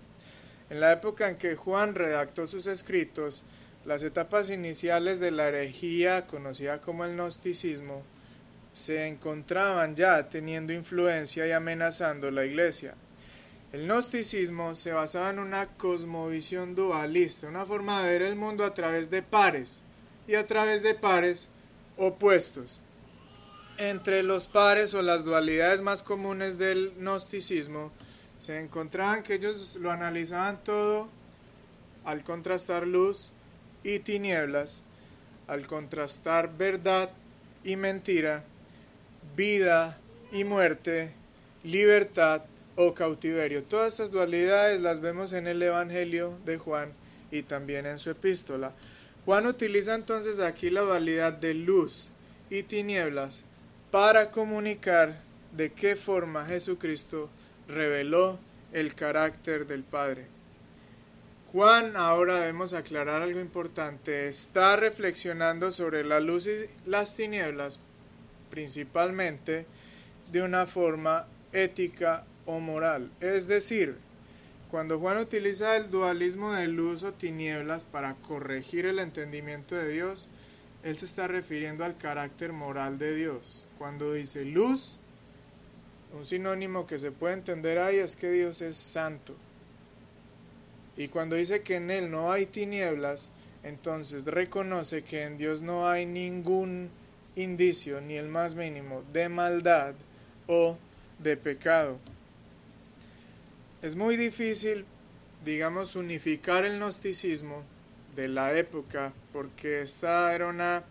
[0.71, 3.43] En la época en que Juan redactó sus escritos,
[3.89, 8.03] las etapas iniciales de la herejía conocida como el gnosticismo
[8.75, 12.97] se encontraban ya teniendo influencia y amenazando la iglesia.
[13.73, 18.75] El gnosticismo se basaba en una cosmovisión dualista, una forma de ver el mundo a
[18.75, 19.81] través de pares
[20.27, 21.49] y a través de pares
[21.97, 22.81] opuestos.
[23.79, 27.91] Entre los pares o las dualidades más comunes del gnosticismo
[28.39, 31.09] se encontraban que ellos lo analizaban todo
[32.05, 33.33] al contrastar luz
[33.83, 34.83] y tinieblas,
[35.47, 37.11] al contrastar verdad
[37.65, 38.45] y mentira,
[39.37, 39.99] vida
[40.33, 41.13] y muerte,
[41.65, 42.43] libertad
[42.77, 43.65] o cautiverio.
[43.65, 46.93] Todas estas dualidades las vemos en el Evangelio de Juan
[47.31, 48.73] y también en su epístola.
[49.25, 52.11] Juan utiliza entonces aquí la dualidad de luz
[52.51, 53.45] y tinieblas
[53.91, 55.21] para comunicar
[55.57, 57.29] de qué forma Jesucristo
[57.67, 58.39] reveló
[58.73, 60.38] el carácter del Padre.
[61.53, 67.81] Juan, ahora debemos aclarar algo importante, está reflexionando sobre la luz y las tinieblas
[68.51, 69.65] principalmente
[70.31, 73.11] de una forma ética o moral.
[73.21, 73.97] Es decir,
[74.71, 80.29] cuando Juan utiliza el dualismo de luz o tinieblas para corregir el entendimiento de Dios,
[80.83, 83.67] él se está refiriendo al carácter moral de Dios.
[83.79, 84.99] Cuando dice luz,
[86.13, 89.35] un sinónimo que se puede entender ahí es que Dios es santo.
[90.99, 93.31] Y cuando dice que en Él no hay tinieblas,
[93.63, 96.91] entonces reconoce que en Dios no hay ningún
[97.37, 99.95] indicio, ni el más mínimo, de maldad
[100.49, 100.77] o
[101.21, 101.99] de pecado.
[103.81, 104.85] Es muy difícil,
[105.45, 107.63] digamos, unificar el gnosticismo
[108.17, 110.83] de la época, porque esta era una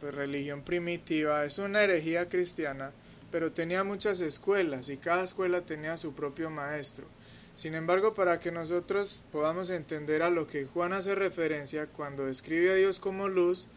[0.00, 2.90] pues, religión primitiva, es una herejía cristiana,
[3.30, 7.06] pero tenía muchas escuelas y cada escuela tenía su propio maestro.
[7.54, 12.72] Sin embargo, para que nosotros podamos entender a lo que Juan hace referencia cuando describe
[12.72, 13.68] a Dios como luz,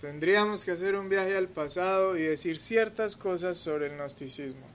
[0.00, 4.66] tendríamos que hacer un viaje al pasado y decir ciertas cosas sobre el gnosticismo.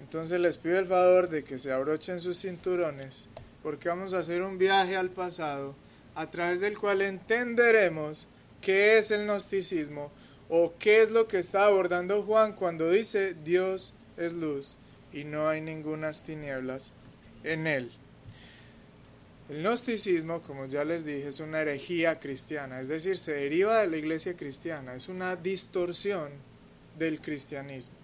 [0.00, 3.28] Entonces les pido el favor de que se abrochen sus cinturones,
[3.62, 5.76] porque vamos a hacer un viaje al pasado
[6.16, 8.26] a través del cual entenderemos
[8.60, 10.10] qué es el gnosticismo
[10.48, 14.76] o qué es lo que está abordando Juan cuando dice Dios es luz
[15.12, 16.92] y no hay ningunas tinieblas
[17.44, 17.92] en él.
[19.48, 23.88] El gnosticismo, como ya les dije, es una herejía cristiana, es decir, se deriva de
[23.88, 26.30] la iglesia cristiana, es una distorsión
[26.98, 27.94] del cristianismo.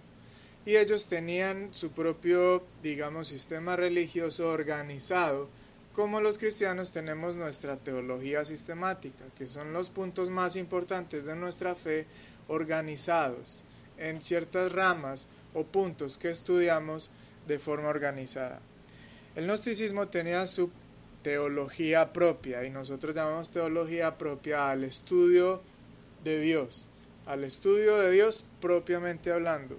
[0.65, 5.49] Y ellos tenían su propio, digamos, sistema religioso organizado
[5.93, 11.75] como los cristianos tenemos nuestra teología sistemática, que son los puntos más importantes de nuestra
[11.75, 12.05] fe
[12.47, 13.63] organizados
[13.97, 17.11] en ciertas ramas o puntos que estudiamos
[17.45, 18.61] de forma organizada.
[19.35, 20.69] El gnosticismo tenía su
[21.21, 25.61] teología propia y nosotros llamamos teología propia al estudio
[26.23, 26.87] de Dios,
[27.25, 29.77] al estudio de Dios propiamente hablando.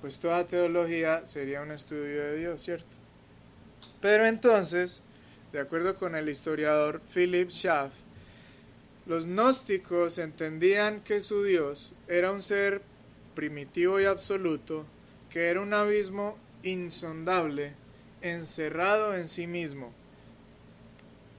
[0.00, 2.96] Pues toda teología sería un estudio de Dios, ¿cierto?
[4.00, 5.02] Pero entonces,
[5.52, 7.92] de acuerdo con el historiador Philip Schaff,
[9.06, 12.82] los gnósticos entendían que su Dios era un ser
[13.34, 14.84] primitivo y absoluto,
[15.30, 17.74] que era un abismo insondable,
[18.30, 19.92] encerrado en sí mismo.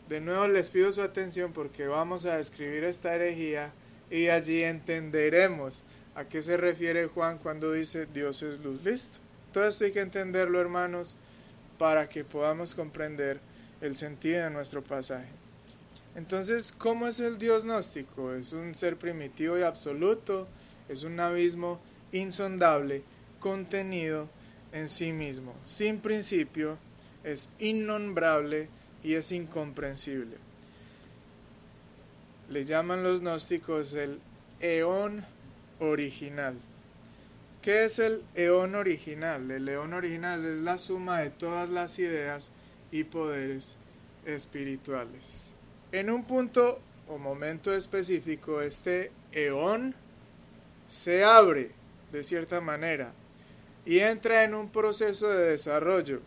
[0.10, 3.72] De nuevo les pido su atención porque vamos a describir esta herejía
[4.10, 5.84] y allí entenderemos
[6.16, 8.84] a qué se refiere Juan cuando dice Dios es luz.
[8.84, 9.20] Listo.
[9.52, 11.16] Todo esto hay que entenderlo, hermanos,
[11.78, 13.40] para que podamos comprender
[13.82, 15.28] el sentido de nuestro pasaje.
[16.16, 18.34] Entonces, ¿cómo es el Dios gnóstico?
[18.34, 20.48] Es un ser primitivo y absoluto,
[20.90, 21.80] es un abismo
[22.12, 23.04] insondable,
[23.40, 24.30] contenido
[24.72, 26.78] en sí mismo, sin principio,
[27.24, 28.70] es innombrable
[29.04, 30.38] y es incomprensible.
[32.50, 34.20] Le llaman los gnósticos el
[34.60, 35.26] eón
[35.80, 36.56] original.
[37.62, 39.52] ¿Qué es el eón original?
[39.52, 42.52] El eón original es la suma de todas las ideas
[42.92, 43.76] y poderes
[44.26, 45.54] espirituales.
[45.92, 49.96] En un punto o momento específico, este eón
[50.88, 51.72] se abre
[52.12, 53.12] de cierta manera
[53.88, 56.20] y entra en un proceso de desarrollo.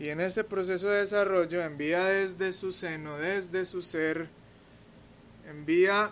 [0.00, 4.28] Y en este proceso de desarrollo envía desde su seno, desde su ser,
[5.46, 6.10] envía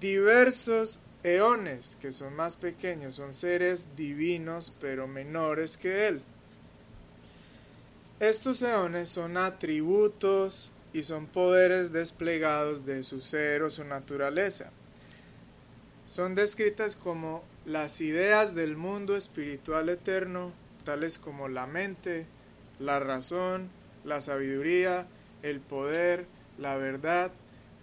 [0.00, 6.22] diversos eones que son más pequeños, son seres divinos pero menores que él.
[8.20, 14.70] Estos eones son atributos y son poderes desplegados de su ser o su naturaleza.
[16.06, 20.52] Son descritas como las ideas del mundo espiritual eterno,
[20.84, 22.26] tales como la mente,
[22.78, 23.70] la razón,
[24.04, 25.06] la sabiduría,
[25.42, 26.26] el poder,
[26.58, 27.30] la verdad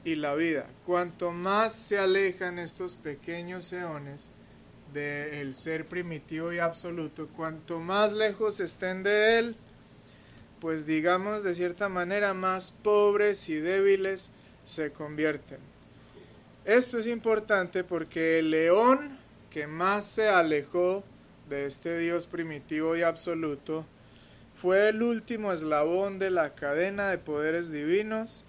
[0.04, 0.68] y la vida.
[0.86, 4.30] Cuanto más se alejan estos pequeños eones
[4.94, 9.56] del ser primitivo y absoluto, cuanto más lejos estén de él,
[10.60, 14.32] pues digamos de cierta manera más pobres y débiles
[14.66, 15.60] se convierten.
[16.66, 19.19] Esto es importante porque el león
[19.50, 21.04] que más se alejó
[21.50, 23.86] de este Dios primitivo y absoluto
[24.56, 28.44] fue el último eslabón de la cadena de poderes divinos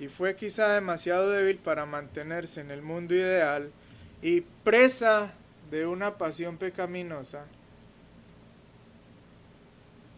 [0.00, 3.70] y fue quizá demasiado débil para mantenerse en el mundo ideal
[4.20, 5.32] y presa
[5.70, 7.44] de una pasión pecaminosa.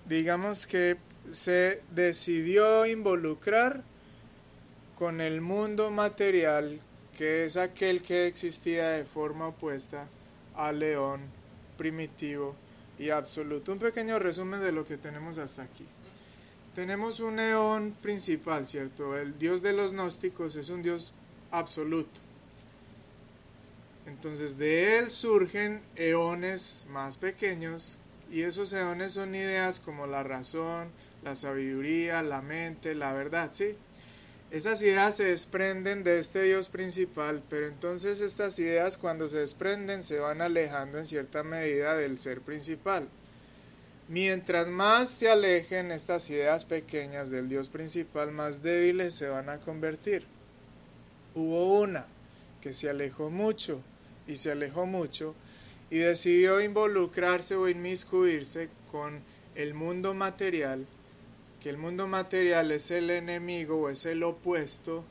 [0.08, 0.96] Digamos que
[1.30, 3.82] se decidió involucrar
[4.98, 6.80] con el mundo material,
[7.16, 10.06] que es aquel que existía de forma opuesta
[10.54, 11.20] al león
[11.76, 12.54] primitivo
[12.98, 13.72] y absoluto.
[13.72, 15.84] Un pequeño resumen de lo que tenemos hasta aquí.
[16.74, 19.16] Tenemos un león principal, ¿cierto?
[19.16, 21.12] El dios de los gnósticos es un dios
[21.50, 22.20] absoluto.
[24.06, 27.98] Entonces de él surgen eones más pequeños
[28.30, 30.88] y esos eones son ideas como la razón,
[31.22, 33.76] la sabiduría, la mente, la verdad, ¿sí?
[34.54, 40.04] Esas ideas se desprenden de este Dios principal, pero entonces estas ideas cuando se desprenden
[40.04, 43.08] se van alejando en cierta medida del ser principal.
[44.06, 49.58] Mientras más se alejen estas ideas pequeñas del Dios principal, más débiles se van a
[49.58, 50.24] convertir.
[51.34, 52.06] Hubo una
[52.60, 53.82] que se alejó mucho
[54.28, 55.34] y se alejó mucho
[55.90, 59.18] y decidió involucrarse o inmiscuirse con
[59.56, 60.86] el mundo material,
[61.64, 65.02] que el mundo material es el enemigo o es el opuesto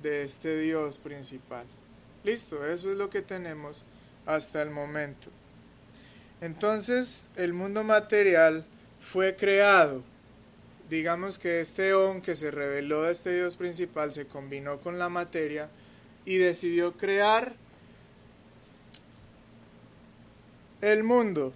[0.00, 1.66] de este Dios principal.
[2.22, 3.84] Listo, eso es lo que tenemos
[4.24, 5.26] hasta el momento.
[6.40, 8.64] Entonces el mundo material
[9.00, 10.04] fue creado.
[10.88, 15.08] Digamos que este on que se reveló de este Dios principal se combinó con la
[15.08, 15.68] materia
[16.24, 17.56] y decidió crear
[20.80, 21.52] el mundo.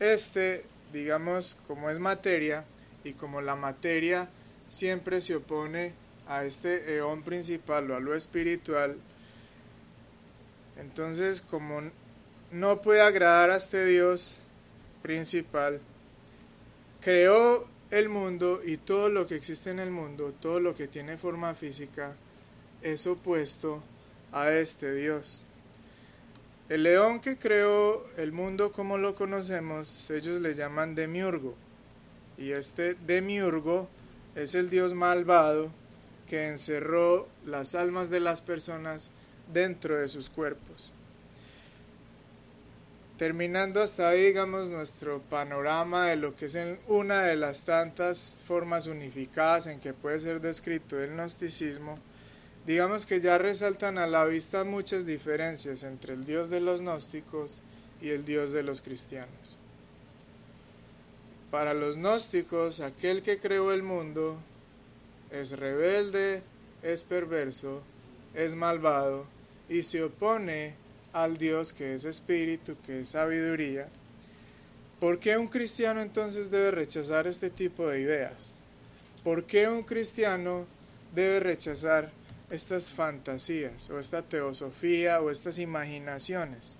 [0.00, 2.64] Este, digamos, como es materia
[3.04, 4.28] y como la materia
[4.68, 5.92] siempre se opone
[6.28, 8.96] a este eón principal o a lo espiritual,
[10.78, 11.82] entonces como
[12.50, 14.38] no puede agradar a este Dios
[15.02, 15.80] principal,
[17.00, 21.18] creó el mundo y todo lo que existe en el mundo, todo lo que tiene
[21.18, 22.14] forma física,
[22.80, 23.82] es opuesto
[24.32, 25.44] a este Dios.
[26.68, 31.54] El león que creó el mundo como lo conocemos, ellos le llaman demiurgo.
[32.38, 33.88] Y este demiurgo
[34.34, 35.70] es el dios malvado
[36.28, 39.10] que encerró las almas de las personas
[39.52, 40.92] dentro de sus cuerpos.
[43.18, 46.58] Terminando hasta ahí, digamos, nuestro panorama de lo que es
[46.88, 51.98] una de las tantas formas unificadas en que puede ser descrito el gnosticismo,
[52.66, 57.60] digamos que ya resaltan a la vista muchas diferencias entre el Dios de los gnósticos
[58.00, 59.58] y el Dios de los cristianos.
[61.52, 64.38] Para los gnósticos, aquel que creó el mundo
[65.30, 66.42] es rebelde,
[66.82, 67.82] es perverso,
[68.32, 69.26] es malvado
[69.68, 70.74] y se opone
[71.12, 73.90] al Dios que es espíritu, que es sabiduría.
[74.98, 78.54] ¿Por qué un cristiano entonces debe rechazar este tipo de ideas?
[79.22, 80.66] ¿Por qué un cristiano
[81.14, 82.10] debe rechazar
[82.48, 86.76] estas fantasías o esta teosofía o estas imaginaciones?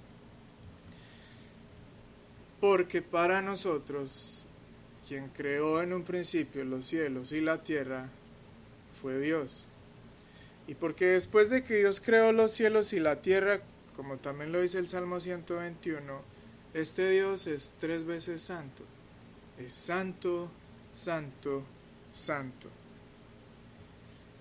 [2.58, 4.41] Porque para nosotros,
[5.06, 8.08] quien creó en un principio los cielos y la tierra,
[9.00, 9.66] fue Dios.
[10.66, 13.60] Y porque después de que Dios creó los cielos y la tierra,
[13.96, 16.22] como también lo dice el Salmo 121,
[16.74, 18.84] este Dios es tres veces santo.
[19.58, 20.50] Es santo,
[20.92, 21.62] santo,
[22.12, 22.68] santo.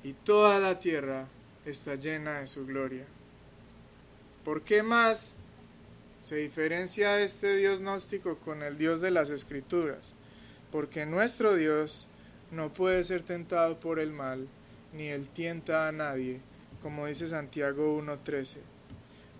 [0.03, 1.27] Y toda la tierra
[1.65, 3.05] está llena de su gloria.
[4.45, 5.41] ¿Por qué más
[6.19, 10.13] se diferencia este Dios gnóstico con el Dios de las Escrituras?
[10.71, 12.07] Porque nuestro Dios
[12.51, 14.47] no puede ser tentado por el mal,
[14.93, 16.39] ni él tienta a nadie,
[16.81, 18.57] como dice Santiago 1.13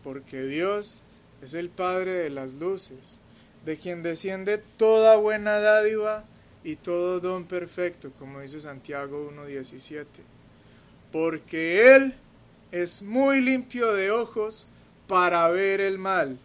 [0.04, 1.02] porque Dios
[1.42, 3.18] es el Padre de las luces,
[3.66, 6.26] de quien desciende toda buena dádiva
[6.64, 10.06] y todo don perfecto, como dice Santiago 1.17.
[11.12, 12.16] Porque Él
[12.72, 14.68] es muy limpio de ojos
[15.08, 16.40] para ver el mal,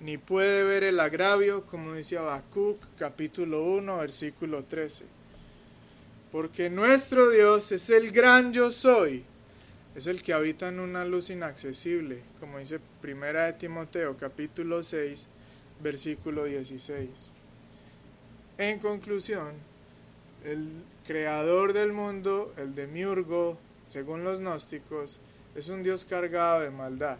[0.00, 5.04] ni puede ver el agravio, como dice Habacuc capítulo 1, versículo 13.
[6.32, 9.24] Porque nuestro Dios es el gran yo soy,
[9.94, 15.26] es el que habita en una luz inaccesible, como dice Primera de Timoteo capítulo 6,
[15.80, 17.30] versículo 16.
[18.58, 19.52] En conclusión,
[20.44, 20.68] el
[21.06, 25.20] creador del mundo, el demiurgo, según los gnósticos,
[25.54, 27.18] es un Dios cargado de maldad,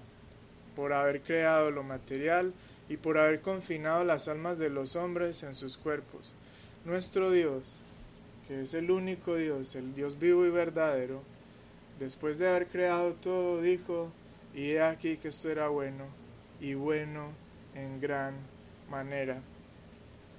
[0.75, 2.53] por haber creado lo material
[2.89, 6.35] y por haber confinado las almas de los hombres en sus cuerpos.
[6.85, 7.81] Nuestro Dios,
[8.47, 11.23] que es el único Dios, el Dios vivo y verdadero,
[11.99, 14.11] Después de haber creado todo, dijo,
[14.53, 16.07] y he aquí que esto era bueno,
[16.61, 17.31] y bueno
[17.75, 18.35] en gran
[18.91, 19.41] manera.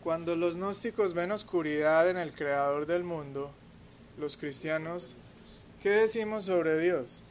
[0.03, 3.51] Cuando los gnósticos ven oscuridad en el creador del mundo,
[4.19, 5.15] los cristianos,
[5.81, 7.23] ¿qué decimos sobre Dios?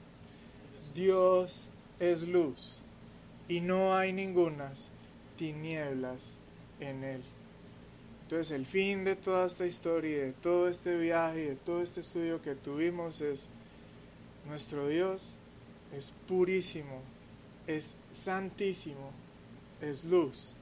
[0.95, 1.69] Dios
[2.01, 2.81] es luz
[3.49, 4.91] y no hay ningunas
[5.37, 6.37] tinieblas
[6.81, 7.23] en él.
[8.23, 12.41] Entonces el fin de toda esta historia, de todo este viaje de todo este estudio
[12.41, 13.49] que tuvimos es
[14.47, 15.37] nuestro Dios
[15.97, 17.01] es purísimo,
[17.67, 19.11] es santísimo,
[19.81, 20.53] es luz,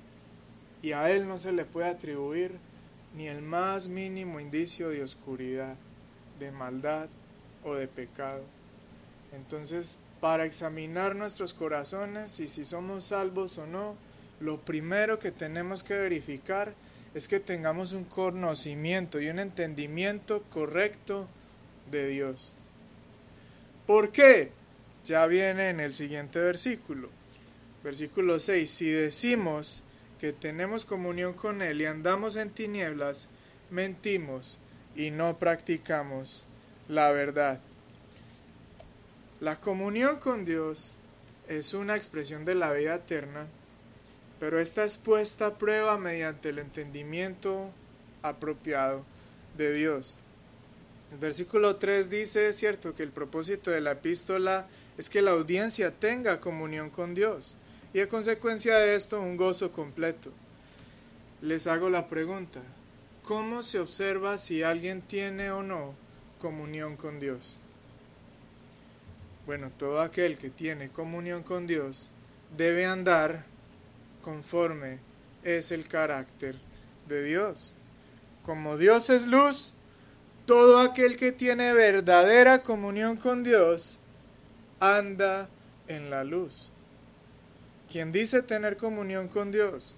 [0.83, 2.53] y a Él no se le puede atribuir
[3.17, 5.77] ni el más mínimo indicio de oscuridad,
[6.39, 7.09] de maldad
[7.65, 8.43] o de pecado.
[9.33, 13.97] Entonces, para examinar nuestros corazones y si somos salvos o no,
[14.39, 16.75] lo primero que tenemos que verificar
[17.13, 21.27] es que tengamos un conocimiento y un entendimiento correcto
[21.91, 22.55] de Dios.
[23.85, 24.53] ¿Por qué?
[25.05, 27.09] Ya viene en el siguiente versículo.
[27.83, 28.71] Versículo 6.
[28.71, 29.83] Si decimos
[30.21, 33.27] que tenemos comunión con Él y andamos en tinieblas,
[33.71, 34.59] mentimos
[34.95, 36.45] y no practicamos
[36.87, 37.59] la verdad.
[39.43, 40.95] La comunión con Dios
[41.49, 43.49] es una expresión de la vida eterna,
[44.39, 47.73] pero esta es puesta a prueba mediante el entendimiento
[48.23, 49.05] apropiado
[49.57, 50.17] de Dios.
[51.11, 55.33] El versículo 3 dice, es cierto, que el propósito de la epístola es que la
[55.33, 57.57] audiencia tenga comunión con Dios
[57.93, 60.31] y a consecuencia de esto un gozo completo.
[61.41, 62.61] Les hago la pregunta,
[63.25, 65.97] ¿cómo se observa si alguien tiene o no
[66.39, 67.57] comunión con Dios?
[69.47, 72.11] Bueno, todo aquel que tiene comunión con Dios
[72.57, 73.45] debe andar
[74.21, 75.01] conforme
[75.43, 76.57] es el carácter
[77.09, 77.75] de Dios.
[78.45, 79.73] Como Dios es luz,
[80.47, 83.99] todo aquel que tiene verdadera comunión con Dios
[84.79, 85.49] anda
[85.89, 86.71] en la luz.
[87.91, 89.97] Quien dice tener comunión con Dios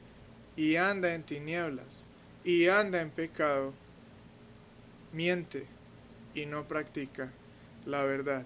[0.57, 2.07] y anda en tinieblas
[2.45, 3.73] y anda en pecado,
[5.13, 5.67] miente
[6.35, 7.31] y no practica
[7.87, 8.45] la verdad.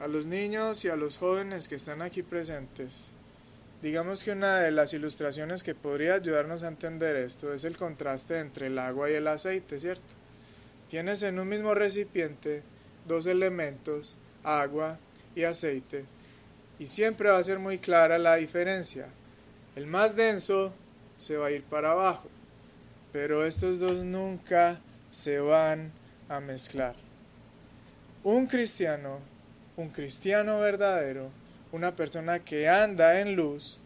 [0.00, 3.10] A los niños y a los jóvenes que están aquí presentes,
[3.82, 8.38] digamos que una de las ilustraciones que podría ayudarnos a entender esto es el contraste
[8.38, 10.14] entre el agua y el aceite, ¿cierto?
[10.88, 12.62] Tienes en un mismo recipiente
[13.06, 14.98] dos elementos, agua
[15.36, 16.06] y aceite,
[16.78, 19.06] y siempre va a ser muy clara la diferencia.
[19.76, 20.72] El más denso
[21.18, 22.30] se va a ir para abajo,
[23.12, 24.80] pero estos dos nunca
[25.10, 25.92] se van
[26.30, 26.96] a mezclar.
[28.24, 29.20] Un cristiano,
[29.76, 31.30] un cristiano verdadero,
[31.72, 33.78] una persona que anda en luz,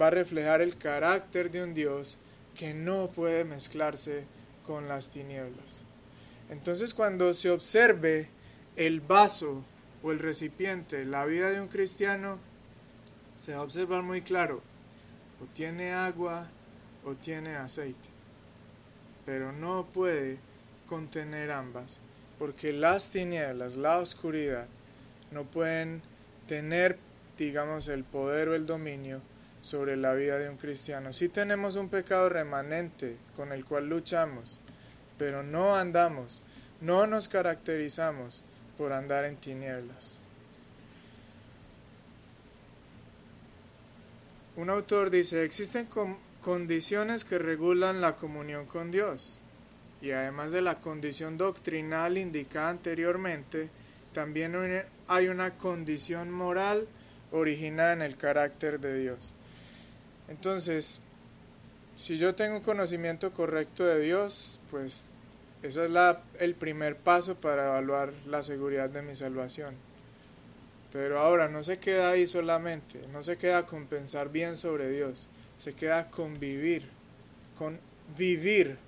[0.00, 2.18] va a reflejar el carácter de un Dios
[2.54, 4.24] que no puede mezclarse
[4.66, 5.82] con las tinieblas.
[6.50, 8.28] Entonces cuando se observe
[8.76, 9.64] el vaso
[10.02, 12.38] o el recipiente, la vida de un cristiano,
[13.36, 14.62] se va a observar muy claro,
[15.42, 16.46] o tiene agua
[17.04, 18.08] o tiene aceite,
[19.24, 20.38] pero no puede
[20.86, 22.00] contener ambas,
[22.38, 24.66] porque las tinieblas, la oscuridad,
[25.30, 26.02] no pueden
[26.46, 26.98] tener,
[27.38, 29.20] digamos, el poder o el dominio
[29.62, 31.12] sobre la vida de un cristiano.
[31.12, 34.58] Si tenemos un pecado remanente con el cual luchamos,
[35.18, 36.42] pero no andamos,
[36.80, 38.42] no nos caracterizamos
[38.78, 40.18] por andar en tinieblas.
[44.56, 45.88] Un autor dice, existen
[46.40, 49.38] condiciones que regulan la comunión con Dios.
[50.02, 53.68] Y además de la condición doctrinal indicada anteriormente,
[54.14, 54.54] también
[55.10, 56.86] hay una condición moral
[57.32, 59.32] originada en el carácter de Dios.
[60.28, 61.00] Entonces,
[61.96, 65.16] si yo tengo un conocimiento correcto de Dios, pues
[65.64, 65.92] ese es
[66.38, 69.74] el primer paso para evaluar la seguridad de mi salvación.
[70.92, 75.26] Pero ahora no se queda ahí solamente, no se queda con pensar bien sobre Dios,
[75.58, 76.88] se queda con vivir,
[77.58, 77.80] con
[78.16, 78.78] vivir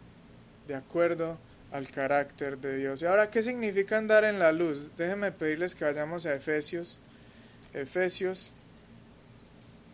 [0.68, 1.36] de acuerdo
[1.72, 3.02] al carácter de Dios.
[3.02, 4.94] ¿Y ahora qué significa andar en la luz?
[4.96, 6.98] Déjenme pedirles que vayamos a Efesios.
[7.72, 8.52] Efesios,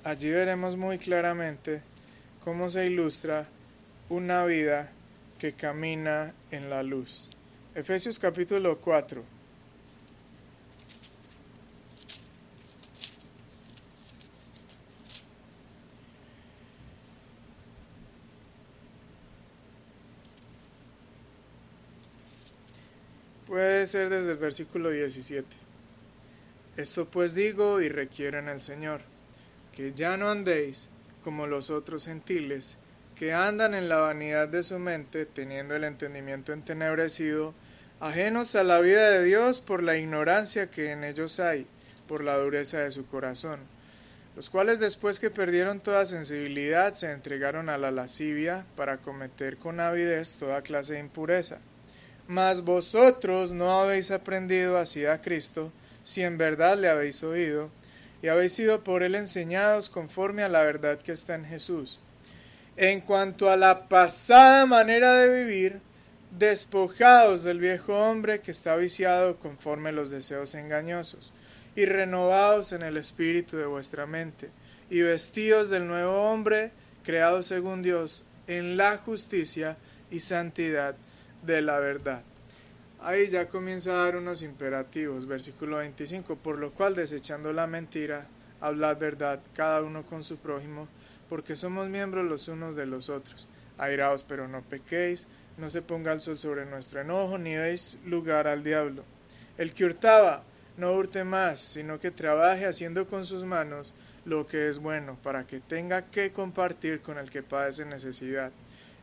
[0.04, 1.82] allí veremos muy claramente
[2.42, 3.46] cómo se ilustra
[4.08, 4.90] una vida
[5.38, 7.30] que camina en la luz.
[7.74, 9.37] Efesios capítulo 4.
[23.48, 25.46] Puede ser desde el versículo 17.
[26.76, 29.00] Esto pues digo y requiero en el Señor,
[29.74, 30.90] que ya no andéis
[31.24, 32.76] como los otros gentiles,
[33.16, 37.54] que andan en la vanidad de su mente, teniendo el entendimiento entenebrecido,
[38.00, 41.66] ajenos a la vida de Dios por la ignorancia que en ellos hay,
[42.06, 43.60] por la dureza de su corazón,
[44.36, 49.80] los cuales después que perdieron toda sensibilidad se entregaron a la lascivia para cometer con
[49.80, 51.60] avidez toda clase de impureza.
[52.28, 55.72] Mas vosotros no habéis aprendido así a Cristo,
[56.02, 57.70] si en verdad le habéis oído,
[58.22, 62.00] y habéis sido por él enseñados conforme a la verdad que está en Jesús.
[62.76, 65.80] En cuanto a la pasada manera de vivir,
[66.38, 71.32] despojados del viejo hombre que está viciado conforme los deseos engañosos,
[71.74, 74.50] y renovados en el espíritu de vuestra mente,
[74.90, 76.72] y vestidos del nuevo hombre,
[77.04, 79.78] creado según Dios, en la justicia
[80.10, 80.94] y santidad
[81.42, 82.22] de la verdad.
[83.00, 88.26] Ahí ya comienza a dar unos imperativos, versículo 25, por lo cual desechando la mentira,
[88.60, 90.88] hablad verdad, cada uno con su prójimo,
[91.28, 93.48] porque somos miembros los unos de los otros.
[93.78, 98.48] Airaos, pero no pequéis, no se ponga el sol sobre nuestro enojo, ni deis lugar
[98.48, 99.04] al diablo.
[99.58, 100.42] El que hurtaba,
[100.76, 105.46] no hurte más, sino que trabaje haciendo con sus manos lo que es bueno, para
[105.46, 108.52] que tenga que compartir con el que padece necesidad.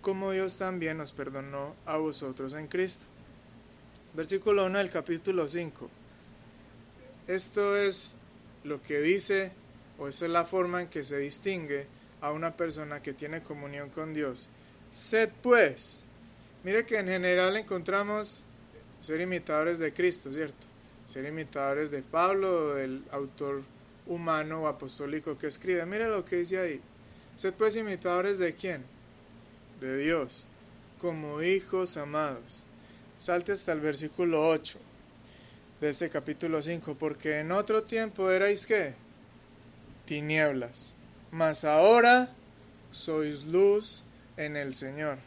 [0.00, 3.06] como Dios también nos perdonó a vosotros en Cristo.
[4.14, 5.90] Versículo 1 del capítulo 5.
[7.26, 8.18] Esto es
[8.64, 9.52] lo que dice,
[9.98, 11.86] o esta es la forma en que se distingue
[12.20, 14.48] a una persona que tiene comunión con Dios.
[14.90, 16.04] Sed pues.
[16.64, 18.44] Mire que en general encontramos
[19.00, 20.66] ser imitadores de Cristo, ¿cierto?
[21.04, 23.62] Ser imitadores de Pablo, del autor
[24.06, 25.84] humano o apostólico que escribe.
[25.86, 26.80] Mire lo que dice ahí.
[27.36, 28.84] Sed pues imitadores de quién?
[29.80, 30.46] De Dios,
[30.98, 32.62] como hijos amados.
[33.18, 34.78] Salte hasta el versículo 8
[35.80, 38.94] de este capítulo 5, porque en otro tiempo erais qué?
[40.06, 40.94] Tinieblas,
[41.30, 42.30] mas ahora
[42.90, 44.04] sois luz
[44.36, 45.18] en el Señor.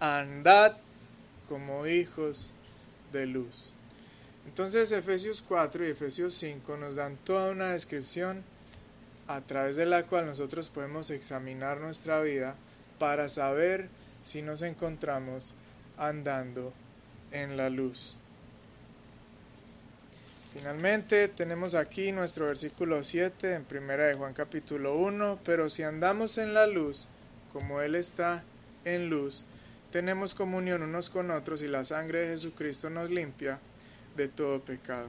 [0.00, 0.76] Andad
[1.48, 2.50] como hijos
[3.12, 3.72] de luz.
[4.46, 8.42] Entonces Efesios 4 y Efesios 5 nos dan toda una descripción
[9.28, 12.56] a través de la cual nosotros podemos examinar nuestra vida
[13.00, 13.88] para saber
[14.20, 15.54] si nos encontramos
[15.96, 16.74] andando
[17.32, 18.14] en la luz.
[20.52, 26.36] Finalmente tenemos aquí nuestro versículo 7 en primera de Juan capítulo 1, pero si andamos
[26.36, 27.08] en la luz,
[27.54, 28.44] como Él está
[28.84, 29.44] en luz,
[29.90, 33.60] tenemos comunión unos con otros y la sangre de Jesucristo nos limpia
[34.14, 35.08] de todo pecado.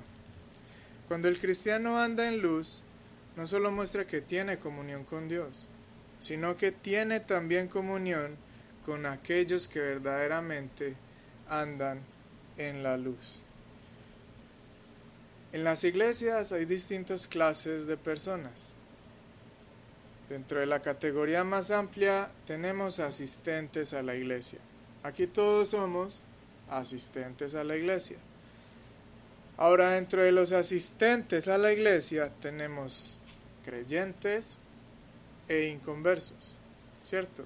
[1.09, 2.83] Cuando el cristiano anda en luz,
[3.35, 5.67] no solo muestra que tiene comunión con Dios,
[6.21, 8.37] sino que tiene también comunión
[8.85, 10.95] con aquellos que verdaderamente
[11.49, 11.99] andan
[12.57, 13.41] en la luz.
[15.51, 18.69] En las iglesias hay distintas clases de personas.
[20.29, 24.59] Dentro de la categoría más amplia tenemos asistentes a la iglesia.
[25.03, 26.21] Aquí todos somos
[26.69, 28.17] asistentes a la iglesia.
[29.57, 33.21] Ahora, dentro de los asistentes a la iglesia tenemos
[33.63, 34.57] creyentes
[35.51, 36.55] e inconversos,
[37.03, 37.43] ¿cierto?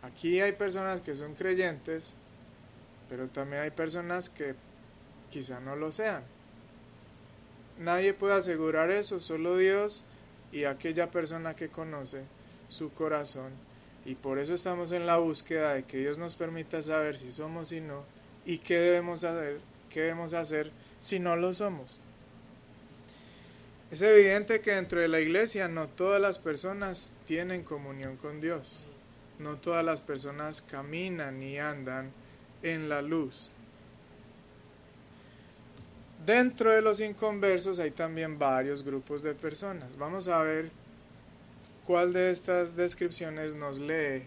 [0.00, 2.14] Aquí hay personas que son creyentes,
[3.10, 4.54] pero también hay personas que
[5.30, 6.22] quizá no lo sean.
[7.78, 10.04] Nadie puede asegurar eso, solo Dios
[10.52, 12.22] y aquella persona que conoce
[12.68, 13.52] su corazón.
[14.06, 17.72] Y por eso estamos en la búsqueda de que Dios nos permita saber si somos
[17.72, 18.04] y no,
[18.46, 19.60] y qué debemos hacer,
[19.90, 22.00] qué debemos hacer si no lo somos.
[23.92, 28.86] Es evidente que dentro de la iglesia no todas las personas tienen comunión con Dios.
[29.38, 32.10] No todas las personas caminan y andan
[32.62, 33.50] en la luz.
[36.24, 39.98] Dentro de los inconversos hay también varios grupos de personas.
[39.98, 40.70] Vamos a ver
[41.86, 44.22] cuál de estas descripciones nos lee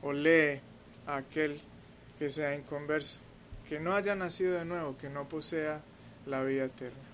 [0.00, 0.60] o lee
[1.08, 1.60] a aquel
[2.20, 3.18] que sea inconverso
[3.68, 5.82] que no haya nacido de nuevo, que no posea
[6.24, 7.05] la vida eterna.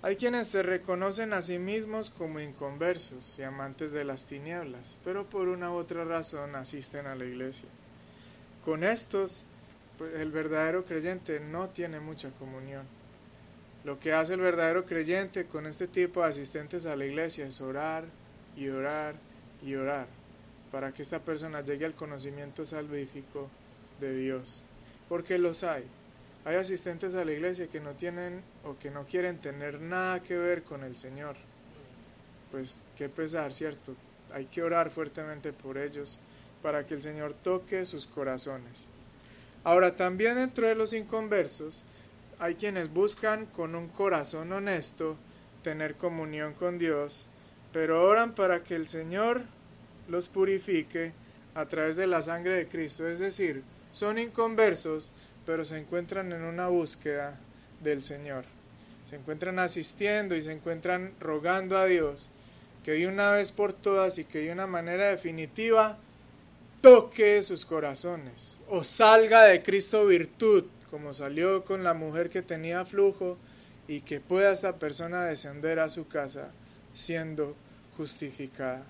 [0.00, 5.28] Hay quienes se reconocen a sí mismos como inconversos y amantes de las tinieblas, pero
[5.28, 7.68] por una u otra razón asisten a la iglesia.
[8.64, 9.44] Con estos,
[9.98, 12.86] pues, el verdadero creyente no tiene mucha comunión.
[13.84, 17.60] Lo que hace el verdadero creyente con este tipo de asistentes a la iglesia es
[17.60, 18.04] orar
[18.56, 19.16] y orar
[19.64, 20.06] y orar
[20.70, 23.48] para que esta persona llegue al conocimiento salvífico
[24.00, 24.62] de Dios
[25.08, 25.84] porque los hay.
[26.48, 30.34] Hay asistentes a la iglesia que no tienen o que no quieren tener nada que
[30.34, 31.36] ver con el Señor.
[32.50, 33.94] Pues qué pesar, ¿cierto?
[34.32, 36.18] Hay que orar fuertemente por ellos
[36.62, 38.86] para que el Señor toque sus corazones.
[39.62, 41.84] Ahora, también dentro de los inconversos,
[42.38, 45.18] hay quienes buscan con un corazón honesto
[45.62, 47.26] tener comunión con Dios,
[47.74, 49.42] pero oran para que el Señor
[50.08, 51.12] los purifique
[51.54, 55.12] a través de la sangre de Cristo, es decir, son inconversos,
[55.48, 57.38] pero se encuentran en una búsqueda
[57.82, 58.44] del Señor.
[59.06, 62.28] Se encuentran asistiendo y se encuentran rogando a Dios
[62.84, 65.96] que de una vez por todas y que de una manera definitiva
[66.82, 72.84] toque sus corazones o salga de Cristo virtud, como salió con la mujer que tenía
[72.84, 73.38] flujo
[73.88, 76.50] y que pueda esa persona descender a su casa
[76.92, 77.56] siendo
[77.96, 78.82] justificada.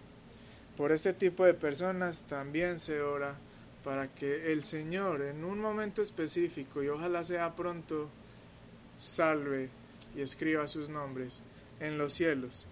[0.76, 3.36] Por este tipo de personas también se ora
[3.84, 8.08] para que el Señor en un momento específico y ojalá sea pronto
[8.98, 9.70] salve
[10.16, 11.42] y escriba sus nombres
[11.80, 12.66] en los cielos.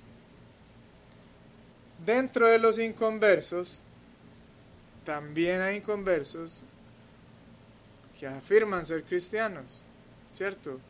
[2.04, 3.84] Dentro de los inconversos,
[5.04, 6.62] también hay inconversos
[8.18, 9.82] que afirman ser cristianos,
[10.32, 10.80] ¿cierto?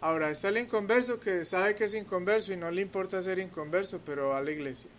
[0.00, 4.00] Ahora está el inconverso que sabe que es inconverso y no le importa ser inconverso,
[4.04, 4.90] pero va a la iglesia.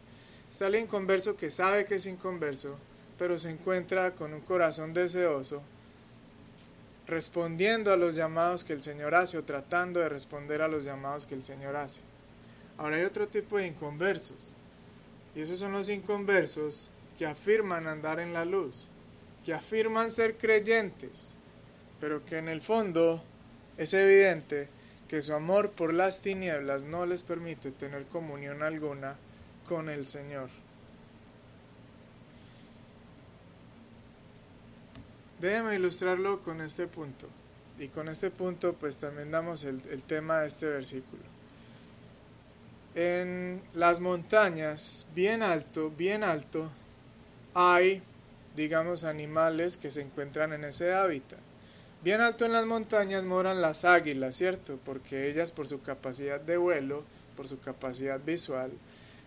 [0.50, 2.78] Está el inconverso que sabe que es inconverso,
[3.22, 5.62] pero se encuentra con un corazón deseoso,
[7.06, 11.28] respondiendo a los llamados que el Señor hace o tratando de responder a los llamados
[11.28, 12.02] que el Señor hace.
[12.80, 14.56] Ahora hay otro tipo de inconversos,
[15.36, 18.88] Y esos son los inconversos que afirman andar en la luz,
[19.46, 21.36] que afirman ser creyentes,
[22.00, 23.22] pero que en el fondo
[23.78, 24.68] es evidente
[25.08, 29.16] que su amor por las tinieblas no les permite tener comunión alguna
[29.68, 30.61] con el Señor.
[35.42, 37.28] Déjeme ilustrarlo con este punto.
[37.80, 41.24] Y con este punto pues también damos el, el tema de este versículo.
[42.94, 46.70] En las montañas, bien alto, bien alto,
[47.56, 48.04] hay,
[48.56, 51.40] digamos, animales que se encuentran en ese hábitat.
[52.04, 54.78] Bien alto en las montañas moran las águilas, ¿cierto?
[54.86, 57.04] Porque ellas por su capacidad de vuelo,
[57.36, 58.72] por su capacidad visual,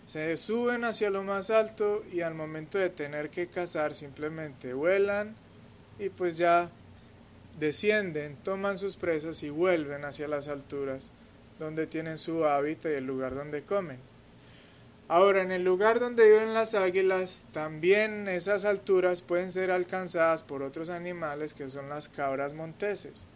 [0.07, 5.35] se suben hacia lo más alto y al momento de tener que cazar simplemente vuelan
[5.99, 6.71] y pues ya
[7.59, 11.11] descienden, toman sus presas y vuelven hacia las alturas
[11.59, 13.99] donde tienen su hábitat y el lugar donde comen.
[15.07, 20.63] Ahora, en el lugar donde viven las águilas, también esas alturas pueden ser alcanzadas por
[20.63, 23.27] otros animales que son las cabras monteses,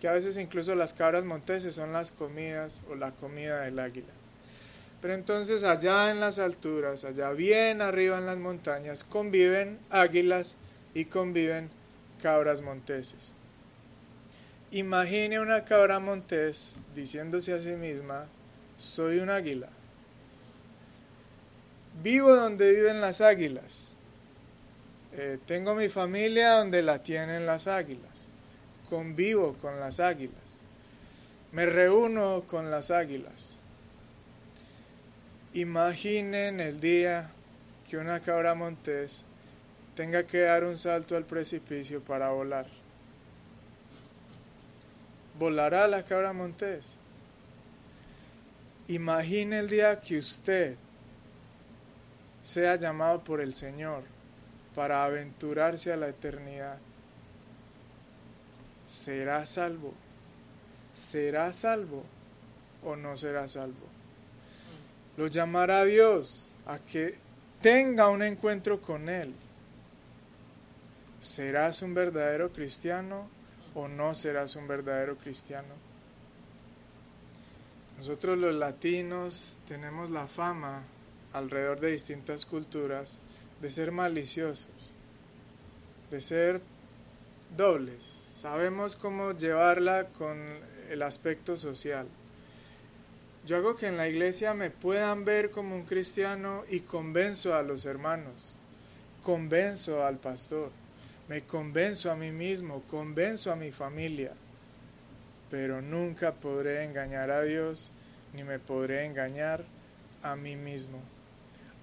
[0.00, 4.12] que a veces incluso las cabras monteses son las comidas o la comida del águila.
[5.02, 10.56] Pero entonces allá en las alturas, allá bien arriba en las montañas, conviven águilas
[10.94, 11.70] y conviven
[12.26, 13.30] cabras monteses.
[14.72, 18.26] Imagine una cabra montés diciéndose a sí misma,
[18.76, 19.68] soy un águila.
[22.02, 23.94] Vivo donde viven las águilas.
[25.12, 28.26] Eh, tengo mi familia donde la tienen las águilas.
[28.90, 30.62] Convivo con las águilas.
[31.52, 33.58] Me reúno con las águilas.
[35.54, 37.30] Imaginen el día
[37.88, 39.24] que una cabra montés
[39.96, 42.66] tenga que dar un salto al precipicio para volar.
[45.38, 46.96] ¿Volará la cabra montés?
[48.88, 50.76] Imagine el día que usted
[52.42, 54.04] sea llamado por el Señor
[54.74, 56.78] para aventurarse a la eternidad.
[58.84, 59.94] ¿Será salvo?
[60.92, 62.04] ¿Será salvo
[62.84, 63.86] o no será salvo?
[65.16, 67.18] Lo llamará Dios a que
[67.62, 69.34] tenga un encuentro con Él.
[71.20, 73.28] ¿Serás un verdadero cristiano
[73.74, 75.74] o no serás un verdadero cristiano?
[77.96, 80.82] Nosotros los latinos tenemos la fama
[81.32, 83.18] alrededor de distintas culturas
[83.60, 84.92] de ser maliciosos,
[86.10, 86.60] de ser
[87.56, 88.04] dobles.
[88.30, 90.38] Sabemos cómo llevarla con
[90.90, 92.06] el aspecto social.
[93.46, 97.62] Yo hago que en la iglesia me puedan ver como un cristiano y convenzo a
[97.62, 98.56] los hermanos,
[99.22, 100.70] convenzo al pastor,
[101.28, 104.32] me convenzo a mí mismo, convenzo a mi familia,
[105.50, 107.90] pero nunca podré engañar a Dios
[108.32, 109.64] ni me podré engañar
[110.22, 111.00] a mí mismo.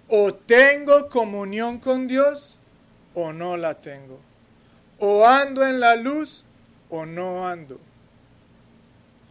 [0.08, 2.60] O tengo comunión con Dios
[3.14, 4.20] o no la tengo.
[5.00, 6.46] O ando en la luz
[6.90, 7.80] o no ando.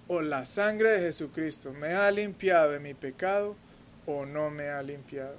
[0.09, 3.55] O la sangre de Jesucristo me ha limpiado de mi pecado
[4.07, 5.37] o no me ha limpiado.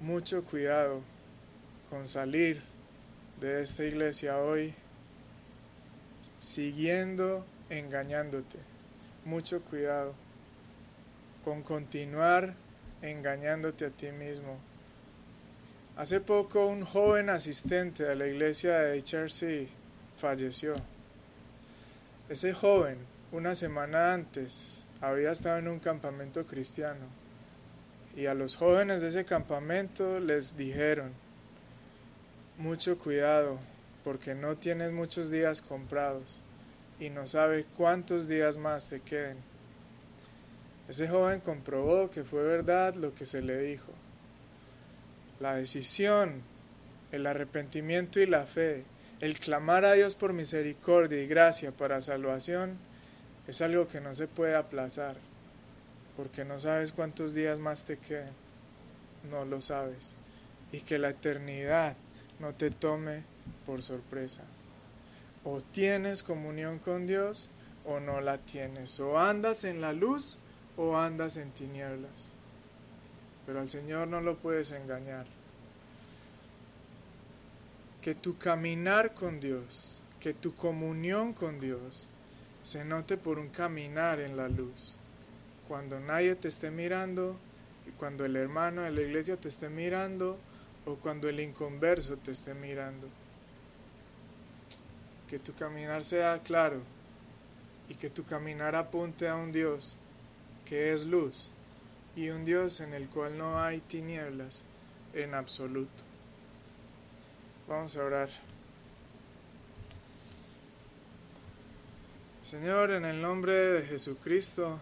[0.00, 1.02] Mucho cuidado
[1.90, 2.62] con salir
[3.40, 4.72] de esta iglesia hoy
[6.38, 8.58] siguiendo engañándote.
[9.24, 10.14] Mucho cuidado
[11.44, 12.54] con continuar
[13.02, 14.58] engañándote a ti mismo.
[15.96, 19.68] Hace poco un joven asistente de la iglesia de HRC
[20.16, 20.74] falleció.
[22.28, 22.98] Ese joven,
[23.32, 27.06] una semana antes, había estado en un campamento cristiano
[28.16, 31.12] y a los jóvenes de ese campamento les dijeron,
[32.60, 33.58] mucho cuidado
[34.04, 36.38] porque no tienes muchos días comprados
[36.98, 39.38] y no sabes cuántos días más te queden.
[40.86, 43.90] Ese joven comprobó que fue verdad lo que se le dijo.
[45.38, 46.42] La decisión,
[47.12, 48.84] el arrepentimiento y la fe,
[49.20, 52.76] el clamar a Dios por misericordia y gracia para salvación,
[53.48, 55.16] es algo que no se puede aplazar,
[56.14, 58.34] porque no sabes cuántos días más te queden,
[59.30, 60.12] no lo sabes,
[60.72, 61.96] y que la eternidad
[62.40, 63.22] no te tome
[63.66, 64.42] por sorpresa.
[65.44, 67.50] O tienes comunión con Dios
[67.84, 70.38] o no la tienes, o andas en la luz
[70.76, 72.28] o andas en tinieblas.
[73.46, 75.26] Pero al Señor no lo puedes engañar.
[78.02, 82.06] Que tu caminar con Dios, que tu comunión con Dios
[82.62, 84.94] se note por un caminar en la luz.
[85.68, 87.36] Cuando nadie te esté mirando
[87.86, 90.38] y cuando el hermano de la iglesia te esté mirando
[90.96, 93.08] cuando el inconverso te esté mirando.
[95.28, 96.80] Que tu caminar sea claro
[97.88, 99.96] y que tu caminar apunte a un Dios
[100.64, 101.50] que es luz
[102.16, 104.64] y un Dios en el cual no hay tinieblas
[105.14, 106.02] en absoluto.
[107.68, 108.28] Vamos a orar.
[112.42, 114.80] Señor, en el nombre de Jesucristo,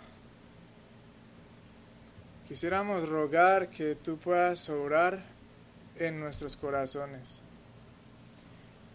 [2.47, 5.23] quisiéramos rogar que tú puedas obrar
[5.99, 7.41] en nuestros corazones.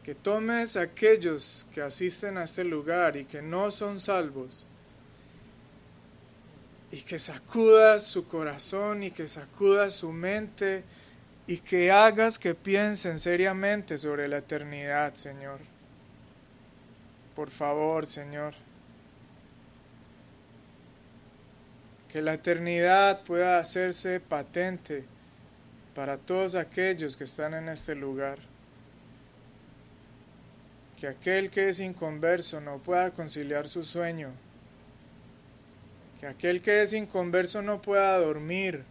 [0.03, 4.65] Que tomes a aquellos que asisten a este lugar y que no son salvos
[6.93, 10.83] y que sacudas su corazón y que sacudas su mente
[11.47, 15.59] y que hagas que piensen seriamente sobre la eternidad, Señor.
[17.35, 18.53] Por favor, Señor.
[22.09, 25.05] Que la eternidad pueda hacerse patente
[25.95, 28.39] para todos aquellos que están en este lugar.
[30.99, 34.31] Que aquel que es inconverso no pueda conciliar su sueño
[36.23, 38.85] que aquel que es inconverso no pueda dormir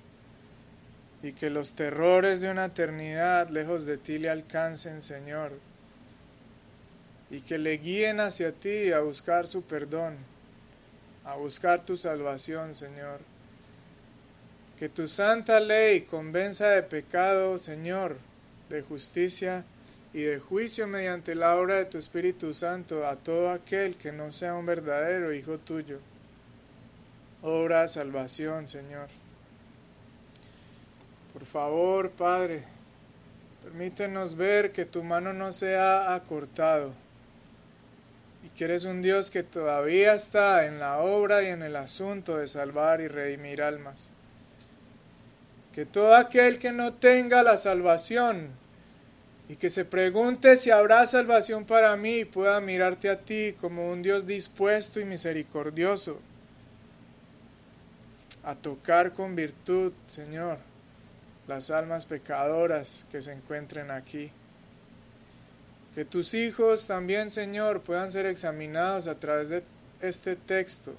[1.23, 5.53] y que los terrores de una eternidad lejos de ti le alcancen, Señor,
[7.31, 10.19] y que le guíen hacia ti a buscar su perdón,
[11.25, 13.21] a buscar tu salvación, Señor.
[14.79, 18.17] Que tu santa ley convenza de pecado, Señor,
[18.69, 19.65] de justicia
[20.13, 24.33] y de juicio mediante la obra de tu Espíritu Santo a todo aquel que no
[24.33, 26.01] sea un verdadero Hijo tuyo
[27.43, 29.09] obra salvación, Señor.
[31.33, 32.63] Por favor, Padre,
[33.65, 36.95] permítenos ver que tu mano no se ha acortado
[38.45, 42.37] y que eres un Dios que todavía está en la obra y en el asunto
[42.37, 44.13] de salvar y redimir almas.
[45.75, 48.51] Que todo aquel que no tenga la salvación
[49.49, 54.03] y que se pregunte si habrá salvación para mí pueda mirarte a ti como un
[54.03, 56.21] Dios dispuesto y misericordioso
[58.45, 60.59] a tocar con virtud, Señor,
[61.47, 64.31] las almas pecadoras que se encuentren aquí.
[65.95, 69.63] Que tus hijos también, Señor, puedan ser examinados a través de
[70.01, 70.95] este texto.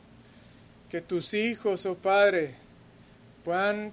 [0.90, 2.54] Que tus hijos, oh Padre,
[3.44, 3.92] puedan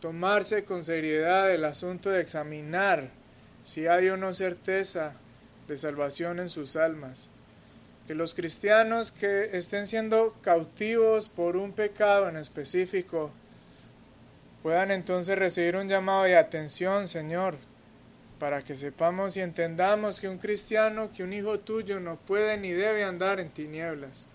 [0.00, 3.10] tomarse con seriedad el asunto de examinar
[3.62, 5.12] si hay o no certeza
[5.68, 7.28] de salvación en sus almas
[8.10, 13.30] que los cristianos que estén siendo cautivos por un pecado en específico
[14.64, 17.54] puedan entonces recibir un llamado de atención, Señor,
[18.40, 22.72] para que sepamos y entendamos que un cristiano, que un hijo tuyo no puede ni
[22.72, 24.26] debe andar en tinieblas.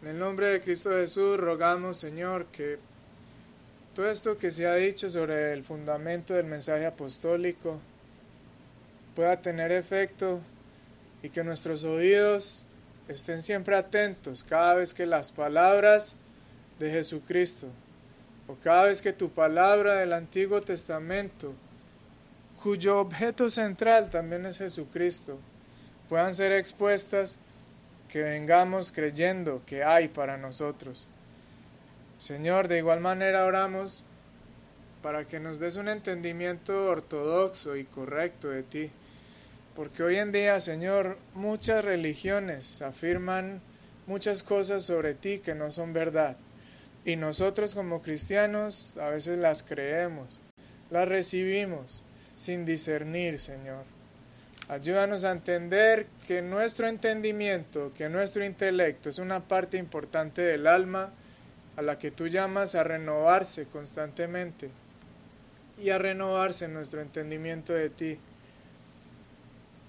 [0.00, 2.78] En el nombre de Cristo Jesús rogamos, Señor, que
[3.94, 7.78] todo esto que se ha dicho sobre el fundamento del mensaje apostólico
[9.14, 10.40] pueda tener efecto
[11.22, 12.64] y que nuestros oídos
[13.08, 16.16] estén siempre atentos cada vez que las palabras
[16.78, 17.68] de Jesucristo
[18.48, 21.52] o cada vez que tu palabra del Antiguo Testamento,
[22.62, 25.38] cuyo objeto central también es Jesucristo,
[26.08, 27.38] puedan ser expuestas,
[28.08, 31.08] que vengamos creyendo que hay para nosotros.
[32.22, 34.04] Señor, de igual manera oramos
[35.02, 38.90] para que nos des un entendimiento ortodoxo y correcto de ti
[39.74, 43.60] porque hoy en día, Señor, muchas religiones afirman
[44.06, 46.36] muchas cosas sobre ti que no son verdad.
[47.04, 50.40] Y nosotros como cristianos a veces las creemos,
[50.90, 52.04] las recibimos
[52.36, 53.84] sin discernir, Señor.
[54.68, 61.12] Ayúdanos a entender que nuestro entendimiento, que nuestro intelecto es una parte importante del alma
[61.76, 64.70] a la que tú llamas a renovarse constantemente
[65.78, 68.18] y a renovarse nuestro entendimiento de ti.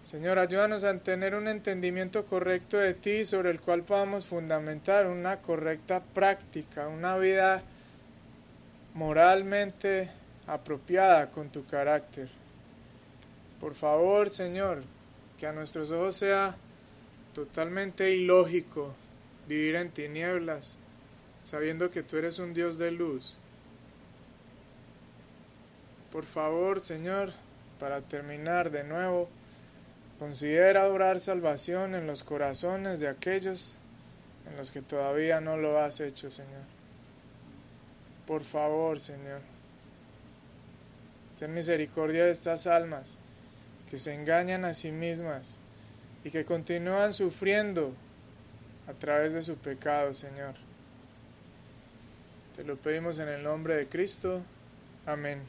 [0.04, 5.42] Señor, ayúdanos a tener un entendimiento correcto de ti sobre el cual podamos fundamentar una
[5.42, 7.64] correcta práctica, una vida
[8.94, 10.10] moralmente
[10.46, 12.30] apropiada con tu carácter.
[13.60, 14.84] Por favor, Señor,
[15.40, 16.58] que a nuestros ojos sea
[17.34, 18.94] totalmente ilógico
[19.48, 20.78] vivir en tinieblas,
[21.44, 23.36] sabiendo que tú eres un Dios de luz.
[26.12, 27.34] Por favor, Señor,
[27.80, 29.30] para terminar de nuevo,
[30.24, 33.76] Considera orar salvación en los corazones de aquellos
[34.50, 36.64] en los que todavía no lo has hecho, Señor.
[38.28, 39.42] Por favor, Señor.
[41.40, 43.18] Ten misericordia de estas almas
[43.90, 45.58] que se engañan a sí mismas
[46.24, 47.94] y que continúan sufriendo
[48.88, 50.56] a través de su pecado, Señor.
[52.56, 54.42] Te lo pedimos en el nombre de Cristo.
[55.06, 55.42] Amén.